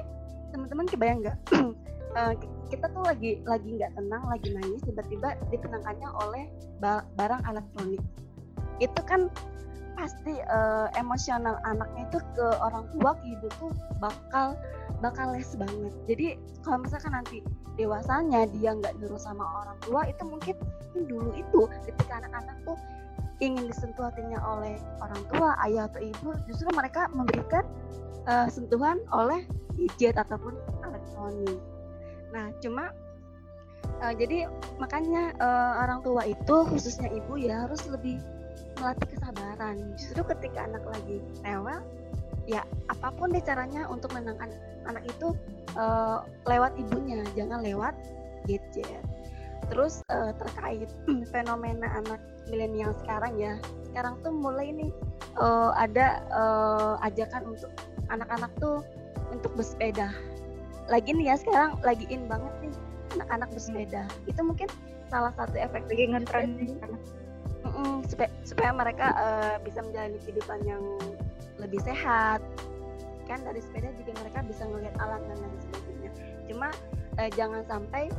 [0.53, 1.37] teman-teman kebayang nggak?
[2.13, 2.37] Eh,
[2.69, 6.45] kita tuh lagi lagi nggak tenang lagi nangis tiba-tiba ditenangkannya oleh
[6.77, 7.97] ba- barang elektronik.
[8.77, 9.33] Itu kan
[9.97, 14.53] pasti eh, emosional anaknya itu ke orang tua ke ibu tuh bakal
[15.01, 15.93] bakal les banget.
[16.05, 17.41] Jadi kalau misalkan nanti
[17.81, 20.55] dewasanya dia nggak nurut sama orang tua itu mungkin
[20.93, 22.77] dulu itu ketika anak-anak tuh
[23.41, 27.65] ingin disentuh hatinya oleh orang tua ayah atau ibu justru mereka memberikan
[28.27, 29.43] eh, sentuhan oleh
[29.77, 30.55] gadget ataupun
[30.85, 31.59] elektronik.
[32.31, 32.93] Nah cuma
[34.03, 34.47] eh, jadi
[34.79, 38.19] makanya eh, orang tua itu khususnya ibu ya harus lebih
[38.79, 39.75] melatih kesabaran.
[39.97, 41.81] Justru ketika anak lagi rewel
[42.43, 44.51] ya apa pun deh caranya untuk menenangkan
[44.87, 45.35] anak itu
[45.75, 46.17] eh,
[46.47, 47.95] lewat ibunya jangan lewat
[48.47, 49.03] gadget.
[49.71, 50.89] Terus eh, terkait
[51.33, 52.19] fenomena anak
[52.51, 53.55] milenial sekarang ya
[53.87, 54.91] sekarang tuh mulai nih
[55.39, 57.71] eh, ada eh, ajakan untuk
[58.09, 58.83] anak-anak tuh
[59.31, 60.11] untuk bersepeda.
[60.91, 62.73] Lagi nih ya sekarang lagi in banget nih
[63.19, 64.03] anak-anak bersepeda.
[64.27, 64.67] Itu mungkin
[65.07, 66.49] salah satu efek Lagi ngetren
[67.63, 70.83] Mm-mm, supaya, supaya mereka eh, bisa menjalani kehidupan yang
[71.63, 72.43] lebih sehat.
[73.23, 76.11] Kan dari sepeda juga mereka bisa melihat alam dan lain sebagainya.
[76.51, 76.67] Cuma
[77.23, 78.11] eh, jangan sampai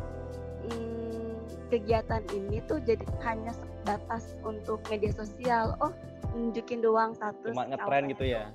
[0.73, 1.37] mm,
[1.69, 5.77] kegiatan ini tuh jadi hanya sebatas untuk media sosial.
[5.85, 5.93] Oh
[6.35, 8.51] nunjukin doang status cuma ngetren gitu ya.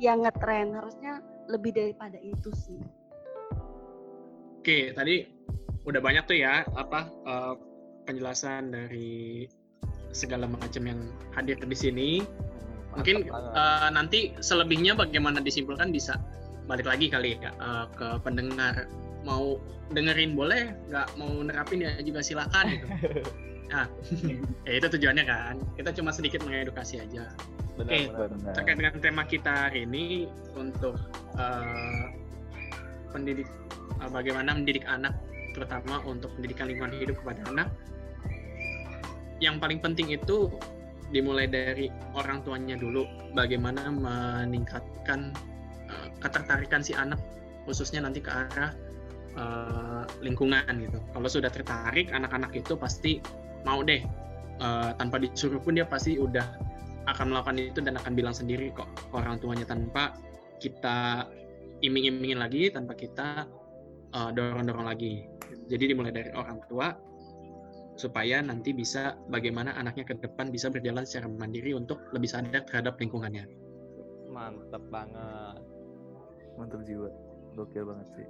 [0.00, 2.80] Yang ngetren harusnya lebih daripada itu sih
[4.60, 5.24] Oke, tadi
[5.88, 7.54] udah banyak tuh ya apa eh,
[8.04, 9.48] penjelasan dari
[10.12, 11.00] segala macam yang
[11.32, 12.10] hadir di sini.
[12.92, 13.56] Mungkin Mantap banget.
[13.56, 16.20] eh, nanti selebihnya bagaimana disimpulkan bisa
[16.68, 18.84] balik lagi kali ya eh, ke pendengar
[19.24, 19.56] mau
[19.96, 22.86] dengerin boleh, nggak mau nerapin ya juga silakan gitu.
[23.70, 23.86] Nah,
[24.66, 25.54] ya itu tujuannya kan.
[25.78, 27.30] Kita cuma sedikit mengedukasi aja.
[27.80, 27.98] Benar, oke.
[28.12, 28.28] benar.
[28.36, 28.52] Benar.
[28.56, 31.00] Terkait dengan tema kita hari ini untuk
[31.40, 32.04] eh,
[33.10, 33.48] pendidik
[34.00, 35.16] eh, bagaimana mendidik anak
[35.56, 37.68] terutama untuk pendidikan lingkungan hidup kepada anak
[39.42, 40.52] yang paling penting itu
[41.10, 43.02] dimulai dari orang tuanya dulu
[43.34, 45.34] bagaimana meningkatkan
[45.90, 47.18] eh, ketertarikan si anak
[47.66, 48.70] khususnya nanti ke arah
[49.34, 53.18] eh, lingkungan gitu kalau sudah tertarik anak-anak itu pasti
[53.66, 54.04] mau deh
[54.62, 56.69] eh, tanpa disuruh pun dia pasti udah
[57.08, 60.12] akan melakukan itu dan akan bilang sendiri kok ke orang tuanya tanpa
[60.60, 61.28] kita
[61.80, 63.48] iming-imingin lagi tanpa kita
[64.12, 65.24] eh, dorong-dorong lagi
[65.70, 66.92] jadi dimulai dari orang tua
[68.00, 72.96] supaya nanti bisa bagaimana anaknya ke depan bisa berjalan secara mandiri untuk lebih sadar terhadap
[72.96, 73.44] lingkungannya.
[74.32, 75.60] Mantep banget.
[76.56, 77.12] Mantap jiwa.
[77.60, 78.26] Gokil banget sih.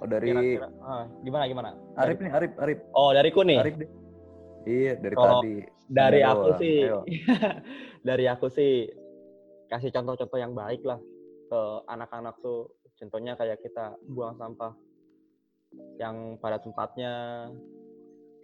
[0.00, 1.70] Oh dari Kira-kira, ah, gimana gimana?
[2.00, 3.60] Arif nih, Arif, Arif, Oh dariku nih.
[3.60, 3.90] Arif deh.
[4.64, 5.68] Iya, dari Kalau tadi.
[5.90, 6.86] Dari aku sih,
[8.08, 8.86] dari aku sih
[9.66, 11.02] kasih contoh-contoh yang baik lah
[11.50, 11.60] ke
[11.90, 12.70] anak-anak tuh.
[12.94, 14.70] Contohnya kayak kita buang sampah
[15.98, 17.48] yang pada tempatnya,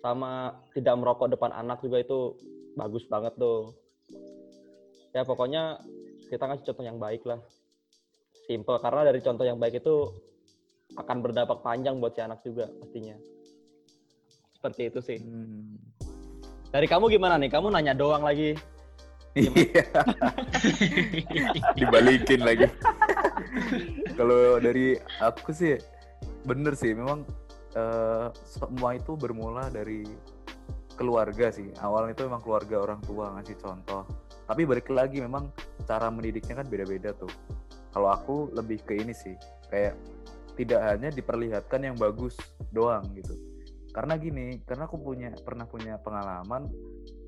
[0.02, 2.34] sama tidak merokok depan anak juga itu
[2.74, 3.78] bagus banget tuh.
[5.14, 5.78] Ya pokoknya
[6.26, 7.38] kita kasih contoh yang baik lah.
[8.50, 9.94] Simple karena dari contoh yang baik itu
[10.98, 13.14] akan berdampak panjang buat si anak juga pastinya.
[14.54, 15.18] Seperti itu sih.
[15.22, 15.85] Hmm.
[16.76, 17.48] Dari kamu gimana nih?
[17.48, 18.52] Kamu nanya doang lagi.
[19.32, 19.84] Iya.
[21.72, 22.68] Dibalikin lagi.
[24.12, 24.92] Kalau dari
[25.24, 25.80] aku sih
[26.44, 27.24] bener sih memang
[27.72, 30.04] eh, semua itu bermula dari
[31.00, 31.72] keluarga sih.
[31.80, 34.04] Awalnya itu memang keluarga orang tua ngasih contoh.
[34.44, 35.48] Tapi balik lagi memang
[35.88, 37.32] cara mendidiknya kan beda-beda tuh.
[37.96, 39.32] Kalau aku lebih ke ini sih,
[39.72, 39.96] kayak
[40.60, 42.36] tidak hanya diperlihatkan yang bagus
[42.68, 43.32] doang gitu.
[43.96, 46.68] Karena gini, karena aku punya pernah punya pengalaman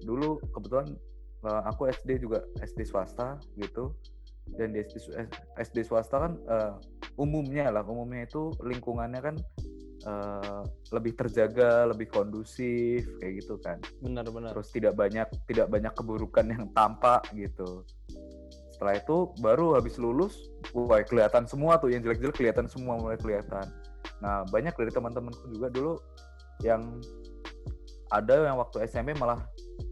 [0.05, 0.93] dulu kebetulan
[1.49, 3.97] eh, aku SD juga SD swasta gitu.
[4.49, 6.73] Dan di SD, su- eh, SD swasta kan eh,
[7.17, 9.37] umumnya lah umumnya itu lingkungannya kan
[10.05, 10.61] eh,
[10.93, 13.81] lebih terjaga lebih kondusif kayak gitu kan.
[14.05, 14.53] Benar-benar.
[14.53, 17.81] terus tidak banyak tidak banyak keburukan yang tampak gitu.
[18.77, 23.67] Setelah itu baru habis lulus wah kelihatan semua tuh yang jelek-jelek kelihatan semua mulai kelihatan.
[24.23, 25.99] Nah banyak dari teman-temanku juga dulu
[26.65, 26.99] yang
[28.09, 29.45] ada yang waktu SMP malah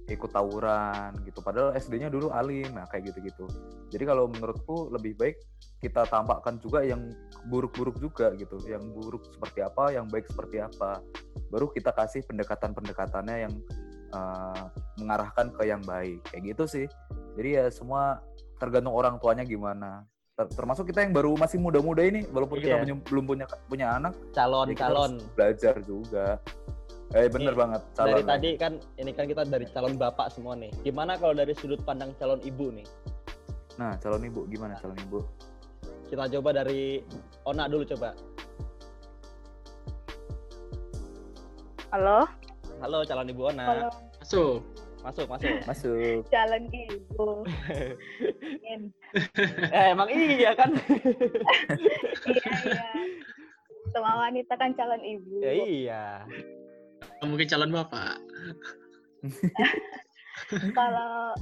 [0.09, 1.43] ikut tawuran gitu.
[1.43, 3.47] Padahal SD-nya dulu alim nah kayak gitu-gitu.
[3.93, 5.37] Jadi kalau menurutku lebih baik
[5.83, 7.13] kita tampakkan juga yang
[7.51, 8.57] buruk-buruk juga gitu.
[8.65, 11.03] Yang buruk seperti apa yang baik seperti apa.
[11.53, 13.55] Baru kita kasih pendekatan-pendekatannya yang
[14.15, 14.71] uh,
[15.03, 16.23] mengarahkan ke yang baik.
[16.31, 16.87] Kayak gitu sih.
[17.37, 18.25] Jadi ya semua
[18.57, 22.81] tergantung orang tuanya gimana termasuk kita yang baru masih muda-muda ini walaupun kita Iya.
[22.85, 25.11] punya- belum punya punya anak Calon, ya kita calon.
[25.17, 26.27] harus belajar juga
[27.15, 30.53] eh bener Nih, banget Dari calon tadi kan ini kan kita dari calon bapak semua
[30.53, 30.69] nih.
[30.85, 32.85] Gimana kalau dari sudut pandang calon ibu nih?
[33.77, 35.21] nah calon ibu gimana calon ibu
[36.07, 37.01] Kita coba dari
[37.45, 38.15] Ona dulu coba.
[41.91, 42.29] Halo,
[42.79, 43.65] Halo calon ibu Ona.
[43.65, 43.89] halo,
[44.21, 44.61] Masuk.
[45.07, 45.55] Masuk, masuk.
[45.71, 47.29] masuk calon ibu.
[49.71, 50.75] Eh, emang iya kan?
[52.29, 52.85] iya, iya.
[53.95, 55.41] Semua wanita kan calon ibu.
[55.41, 56.05] ya iya.
[57.23, 58.19] Mungkin calon bapak.
[60.77, 61.33] Kalau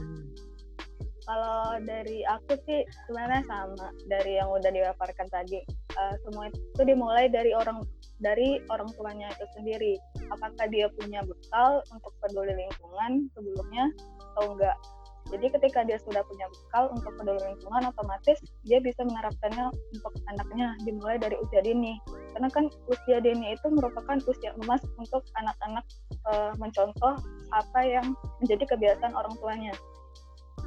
[1.25, 5.65] kalau dari aku sih sebenarnya sama dari yang udah dipaparkan tadi.
[5.95, 7.87] Eh, semua itu dimulai dari orang
[8.19, 9.95] dari orang tuanya itu sendiri.
[10.35, 13.95] Apakah dia punya bekal untuk peduli lingkungan sebelumnya
[14.35, 14.75] atau enggak?
[15.33, 18.37] Jadi ketika dia sudah punya bekal untuk peduli lingkungan, otomatis
[18.67, 21.97] dia bisa menerapkannya untuk anaknya dimulai dari usia dini.
[22.37, 27.15] Karena kan usia dini itu merupakan usia emas untuk anak-anak eh, mencontoh
[27.55, 29.75] apa yang menjadi kebiasaan orang tuanya.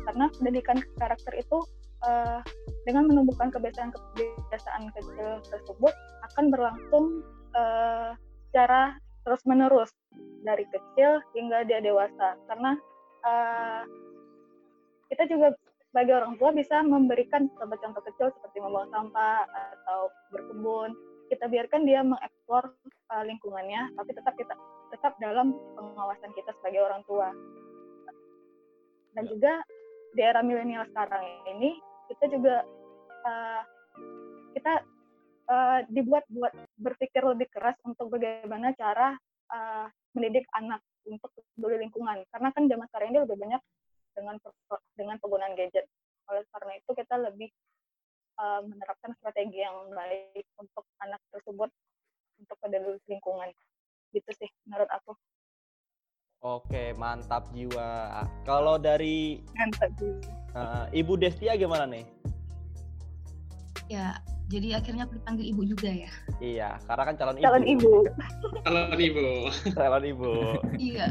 [0.07, 1.57] Karena pendidikan karakter itu
[2.05, 2.39] eh,
[2.85, 5.93] dengan menumbuhkan kebiasaan-kebiasaan kecil tersebut
[6.33, 7.05] akan berlangsung
[7.55, 8.11] eh,
[8.49, 8.95] secara
[9.27, 9.91] terus-menerus
[10.45, 12.37] dari kecil hingga dia dewasa.
[12.47, 12.71] Karena
[13.25, 13.81] eh,
[15.11, 15.55] kita juga
[15.91, 20.93] sebagai orang tua bisa memberikan contoh-contoh kecil seperti membuang sampah atau berkebun.
[21.27, 24.55] Kita biarkan dia mengeksplor eh, lingkungannya, tapi tetap kita
[24.95, 27.35] tetap dalam pengawasan kita sebagai orang tua.
[29.17, 29.59] Dan juga
[30.15, 31.77] di era milenial sekarang ini
[32.07, 32.63] kita juga
[33.27, 33.61] eh,
[34.55, 34.73] kita
[35.47, 39.15] eh, dibuat buat berpikir lebih keras untuk bagaimana cara
[39.51, 42.23] eh, mendidik anak untuk peduli lingkungan.
[42.33, 43.61] Karena kan zaman sekarang ini lebih banyak
[44.17, 44.35] dengan
[44.97, 45.85] dengan penggunaan gadget.
[46.27, 47.49] Oleh karena itu kita lebih
[48.39, 51.69] eh, menerapkan strategi yang baik untuk anak tersebut
[52.41, 53.49] untuk peduli lingkungan.
[54.11, 55.15] Gitu sih menurut aku.
[56.39, 58.21] Oke, mantap jiwa.
[58.45, 59.89] Kalau dari Mantap.
[60.53, 62.05] eh, Ibu Destia gimana nih?
[63.89, 66.11] Ya, jadi akhirnya aku dipanggil ibu juga ya.
[66.37, 67.91] Iya, karena kan calon, Calon ibu.
[68.61, 69.25] Calon ibu.
[69.73, 70.31] Calon ibu.
[70.77, 71.09] iya.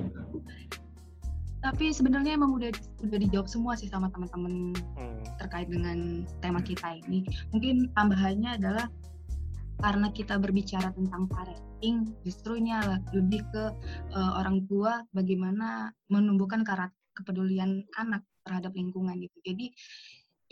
[1.58, 2.70] Tapi sebenarnya emang udah
[3.02, 5.18] udah dijawab semua sih sama teman-teman Hmm.
[5.42, 7.26] terkait dengan tema kita ini.
[7.50, 8.86] Mungkin tambahannya adalah
[9.82, 11.65] karena kita berbicara tentang parenting,
[12.24, 12.72] justru ini
[13.12, 13.64] lebih ke
[14.14, 19.38] eh, orang tua bagaimana menumbuhkan karakter kepedulian anak terhadap lingkungan gitu.
[19.42, 19.72] Jadi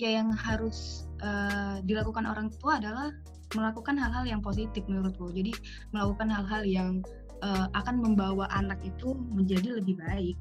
[0.00, 3.12] ya yang harus eh, dilakukan orang tua adalah
[3.54, 5.30] melakukan hal-hal yang positif menurutku.
[5.30, 5.52] Jadi
[5.94, 7.04] melakukan hal-hal yang
[7.44, 10.36] eh, akan membawa anak itu menjadi lebih baik,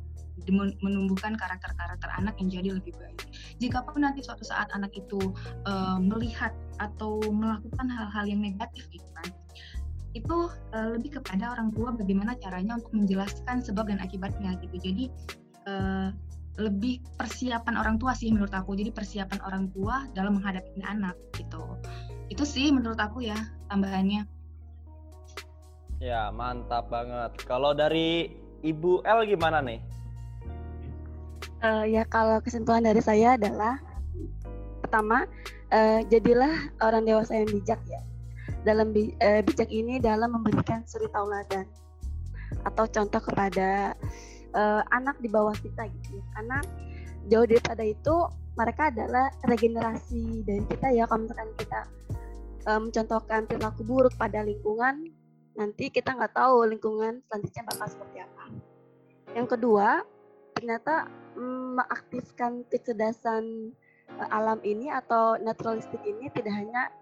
[0.49, 3.19] men- menumbuhkan karakter-karakter anak yang jadi lebih baik.
[3.61, 5.19] Jikapun nanti suatu saat anak itu
[5.67, 9.29] eh, melihat atau melakukan hal-hal yang negatif gitu kan,
[10.13, 10.37] itu
[10.73, 14.77] eh, lebih kepada orang tua bagaimana caranya untuk menjelaskan sebab dan akibatnya gitu.
[14.77, 15.05] Jadi
[15.65, 16.09] eh,
[16.61, 18.77] lebih persiapan orang tua sih menurut aku.
[18.77, 21.77] Jadi persiapan orang tua dalam menghadapi anak gitu.
[22.29, 23.37] Itu sih menurut aku ya
[23.73, 24.29] tambahannya.
[25.97, 27.31] Ya, mantap banget.
[27.47, 28.27] Kalau dari
[28.61, 29.79] Ibu L gimana nih?
[31.63, 33.79] Eh, ya kalau kesimpulan dari saya adalah
[34.83, 35.23] pertama
[35.71, 38.03] eh, jadilah orang dewasa yang bijak ya.
[38.63, 41.67] Dalam eh, bijak ini dalam memberikan suri tauladan
[42.63, 43.91] atau contoh kepada
[44.55, 46.25] eh, anak di bawah kita gitu ya.
[46.39, 46.57] Karena
[47.27, 48.15] jauh daripada itu
[48.53, 51.03] mereka adalah regenerasi dari kita ya.
[51.09, 51.81] Kalau misalkan kita
[52.69, 55.11] eh, mencontohkan perilaku buruk pada lingkungan,
[55.57, 58.45] nanti kita nggak tahu lingkungan selanjutnya bakal seperti apa.
[59.33, 59.87] Yang kedua,
[60.53, 63.73] ternyata mm, mengaktifkan kecerdasan
[64.07, 66.93] eh, alam ini atau naturalistik ini tidak hanya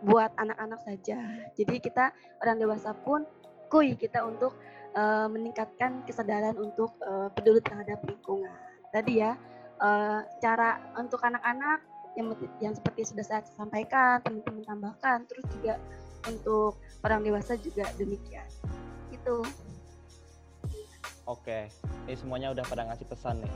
[0.00, 1.16] buat anak-anak saja.
[1.54, 3.24] Jadi kita orang dewasa pun
[3.68, 4.56] kui kita untuk
[4.92, 8.50] eh, meningkatkan kesadaran untuk eh, peduli terhadap lingkungan.
[8.90, 9.36] Tadi ya
[9.80, 11.84] eh, cara untuk anak-anak
[12.18, 12.26] yang
[12.58, 15.78] yang seperti sudah saya sampaikan, teman-teman tambahkan, terus juga
[16.26, 16.74] untuk
[17.06, 18.44] orang dewasa juga demikian.
[19.14, 19.46] Itu.
[21.28, 21.70] Oke,
[22.10, 23.54] ini semuanya udah pada ngasih pesan nih.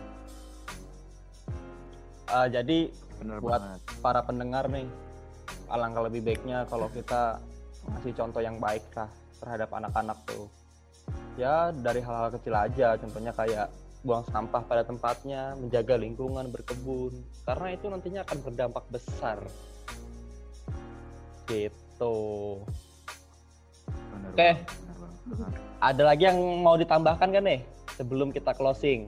[2.31, 2.79] Eh, jadi
[3.19, 3.81] Bener Buat- banget.
[3.99, 4.87] para pendengar nih,
[5.69, 7.41] alangkah lebih baiknya kalau kita
[7.91, 9.11] ngasih contoh yang baik lah
[9.41, 10.49] terhadap anak-anak tuh.
[11.37, 13.69] Ya dari hal-hal kecil aja, contohnya kayak
[14.05, 19.41] buang sampah pada tempatnya, menjaga lingkungan, berkebun, karena itu nantinya akan berdampak besar.
[21.49, 22.17] Gitu.
[24.33, 24.51] Oke.
[25.29, 25.53] Bener.
[25.93, 27.61] Ada lagi yang mau ditambahkan kan nih
[27.97, 29.05] sebelum kita closing?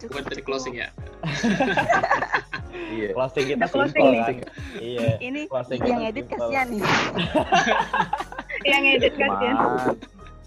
[0.00, 0.88] Bukan dari closing ya.
[2.72, 3.08] Iya.
[3.16, 4.22] Closing kita closing simple nih.
[4.22, 4.36] kan?
[4.78, 5.08] Iya.
[5.18, 6.38] Ini Closing yang edit simple.
[6.38, 6.82] kasihan nih.
[8.72, 9.56] yang edit kasihan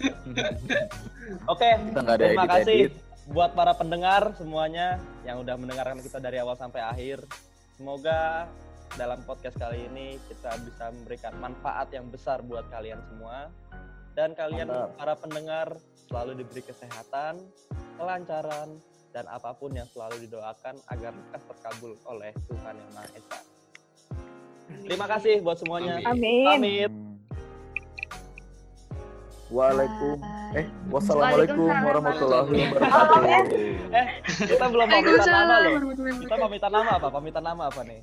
[1.54, 3.30] Oke, ada terima kasih edit-edit.
[3.30, 7.22] buat para pendengar semuanya yang udah mendengarkan kita dari awal sampai akhir.
[7.78, 8.50] Semoga
[8.98, 13.48] dalam podcast kali ini kita bisa memberikan manfaat yang besar buat kalian semua.
[14.12, 14.92] Dan kalian Mantap.
[15.00, 15.68] para pendengar
[16.12, 17.40] selalu diberi kesehatan,
[17.96, 18.76] kelancaran,
[19.12, 23.40] dan apa pun yang selalu didoakan agar lekas terkabul oleh Tuhan Yang Maha Esa.
[24.88, 26.00] Terima kasih buat semuanya.
[26.08, 26.48] Amin.
[26.48, 26.92] amin Pamit.
[29.52, 30.16] Waalaikum.
[30.56, 33.24] Eh, wassalamualaikum warahmatullahi wabarakatuh.
[33.92, 34.06] Eh,
[34.48, 35.72] kita belum pamitan nama loh.
[36.24, 37.08] Kita pamitan nama apa?
[37.12, 38.00] Pamitan nama apa nih?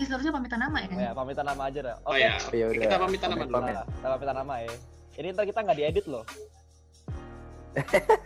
[0.00, 0.88] Ya, seharusnya pamitan nama ya.
[0.88, 1.96] Oh ya, pamitan nama aja dah.
[2.08, 2.24] Oh Oke.
[2.24, 2.32] ya.
[2.56, 2.84] Ya udah.
[2.88, 3.56] Kita pamitan nama dulu.
[3.60, 3.76] pamit.
[3.76, 4.74] Kita pamitan nama ya.
[5.18, 6.24] Ini ntar kita nggak diedit loh.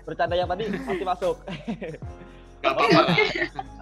[0.03, 1.37] Bercanda yang tadi pasti masuk.
[2.63, 3.07] Gak apa-apa lah.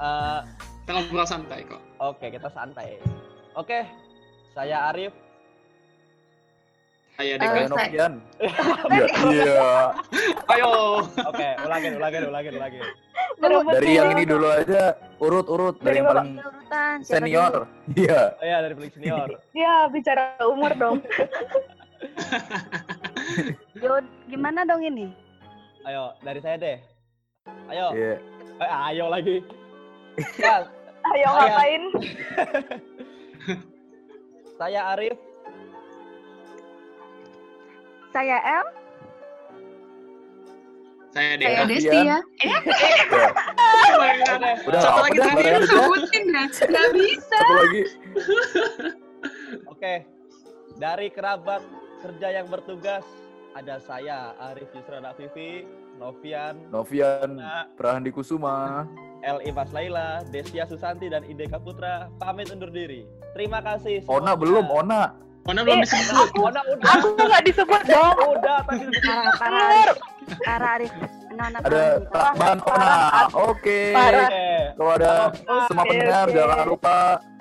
[0.01, 0.41] Eh,
[0.81, 1.81] Kita ngobrol santai kok.
[1.99, 2.99] Oke, kita santai.
[3.53, 3.85] Oke,
[4.51, 5.13] saya Arif.
[7.15, 7.47] Saya Deka.
[7.47, 8.13] Saya saya- Novian.
[8.89, 9.05] Iya.
[9.29, 9.67] Iya.
[10.49, 10.71] Ayo.
[11.23, 12.83] Oke, ulangin, ulangin, ulangin, ulangin.
[13.71, 14.83] Dari yang ini dulu aja
[15.19, 17.55] urut-urut dari yang Dari paling Urutan, senior.
[17.93, 18.21] Iya.
[18.33, 19.29] Oh iya, dari paling senior.
[19.51, 20.97] dia bicara umur dong
[23.77, 23.93] Yo,
[24.27, 25.13] gimana dong ini?
[25.83, 26.79] Ayo, dari saya deh.
[27.67, 28.15] Ayo, Iya.
[28.61, 29.37] eh, ayo lagi.
[30.37, 30.69] Ya,
[31.11, 31.83] ayo Saya- ngapain
[34.61, 35.17] saya Arif.
[38.11, 38.67] Saya El.
[41.11, 41.63] Saya Saya Deka.
[41.67, 42.19] Desti ya.
[42.21, 42.59] Eh, Iya.
[44.63, 45.65] Udah Satu apa lagi tadi lu udah.
[45.65, 46.47] sebutin dah.
[46.47, 47.33] Nggak bisa.
[47.33, 47.83] Satu lagi.
[49.67, 49.95] Oke,
[50.77, 51.63] dari kerabat
[52.01, 53.03] kerja yang bertugas
[53.53, 58.87] ada saya Arif Yusra Nafifi, Novian, Novian Nah, Prahandi Kusuma.
[59.21, 59.39] L.
[59.43, 63.05] Imas Laila, Desia Susanti, dan Ide Kaputra pamit undur diri.
[63.31, 64.01] Terima kasih.
[64.03, 64.35] Ona semuanya.
[64.35, 65.03] belum, Ona.
[65.43, 66.29] Ona belum Eh, disebut.
[66.39, 68.87] Ona udah, aku nggak disebut dong udah tadi
[69.37, 69.61] Para
[70.41, 70.93] para Arif.
[71.31, 72.07] Anak-anak Ada kami.
[72.09, 72.93] Takban Ona.
[73.45, 73.81] Oke.
[73.93, 74.49] Oke.
[74.73, 75.13] Kalau ada
[75.67, 76.97] semua pendengar jangan lupa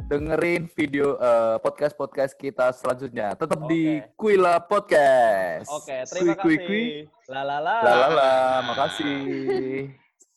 [0.10, 3.38] dengerin video eh, podcast-podcast kita selanjutnya.
[3.38, 4.18] Tetap di Oke.
[4.18, 5.70] Kuila Podcast.
[5.70, 6.66] Oke, terima Kui, kui, kasih.
[6.66, 6.84] kui.
[7.30, 7.78] La la la.
[7.86, 8.34] Lalala,
[8.74, 10.09] makasih.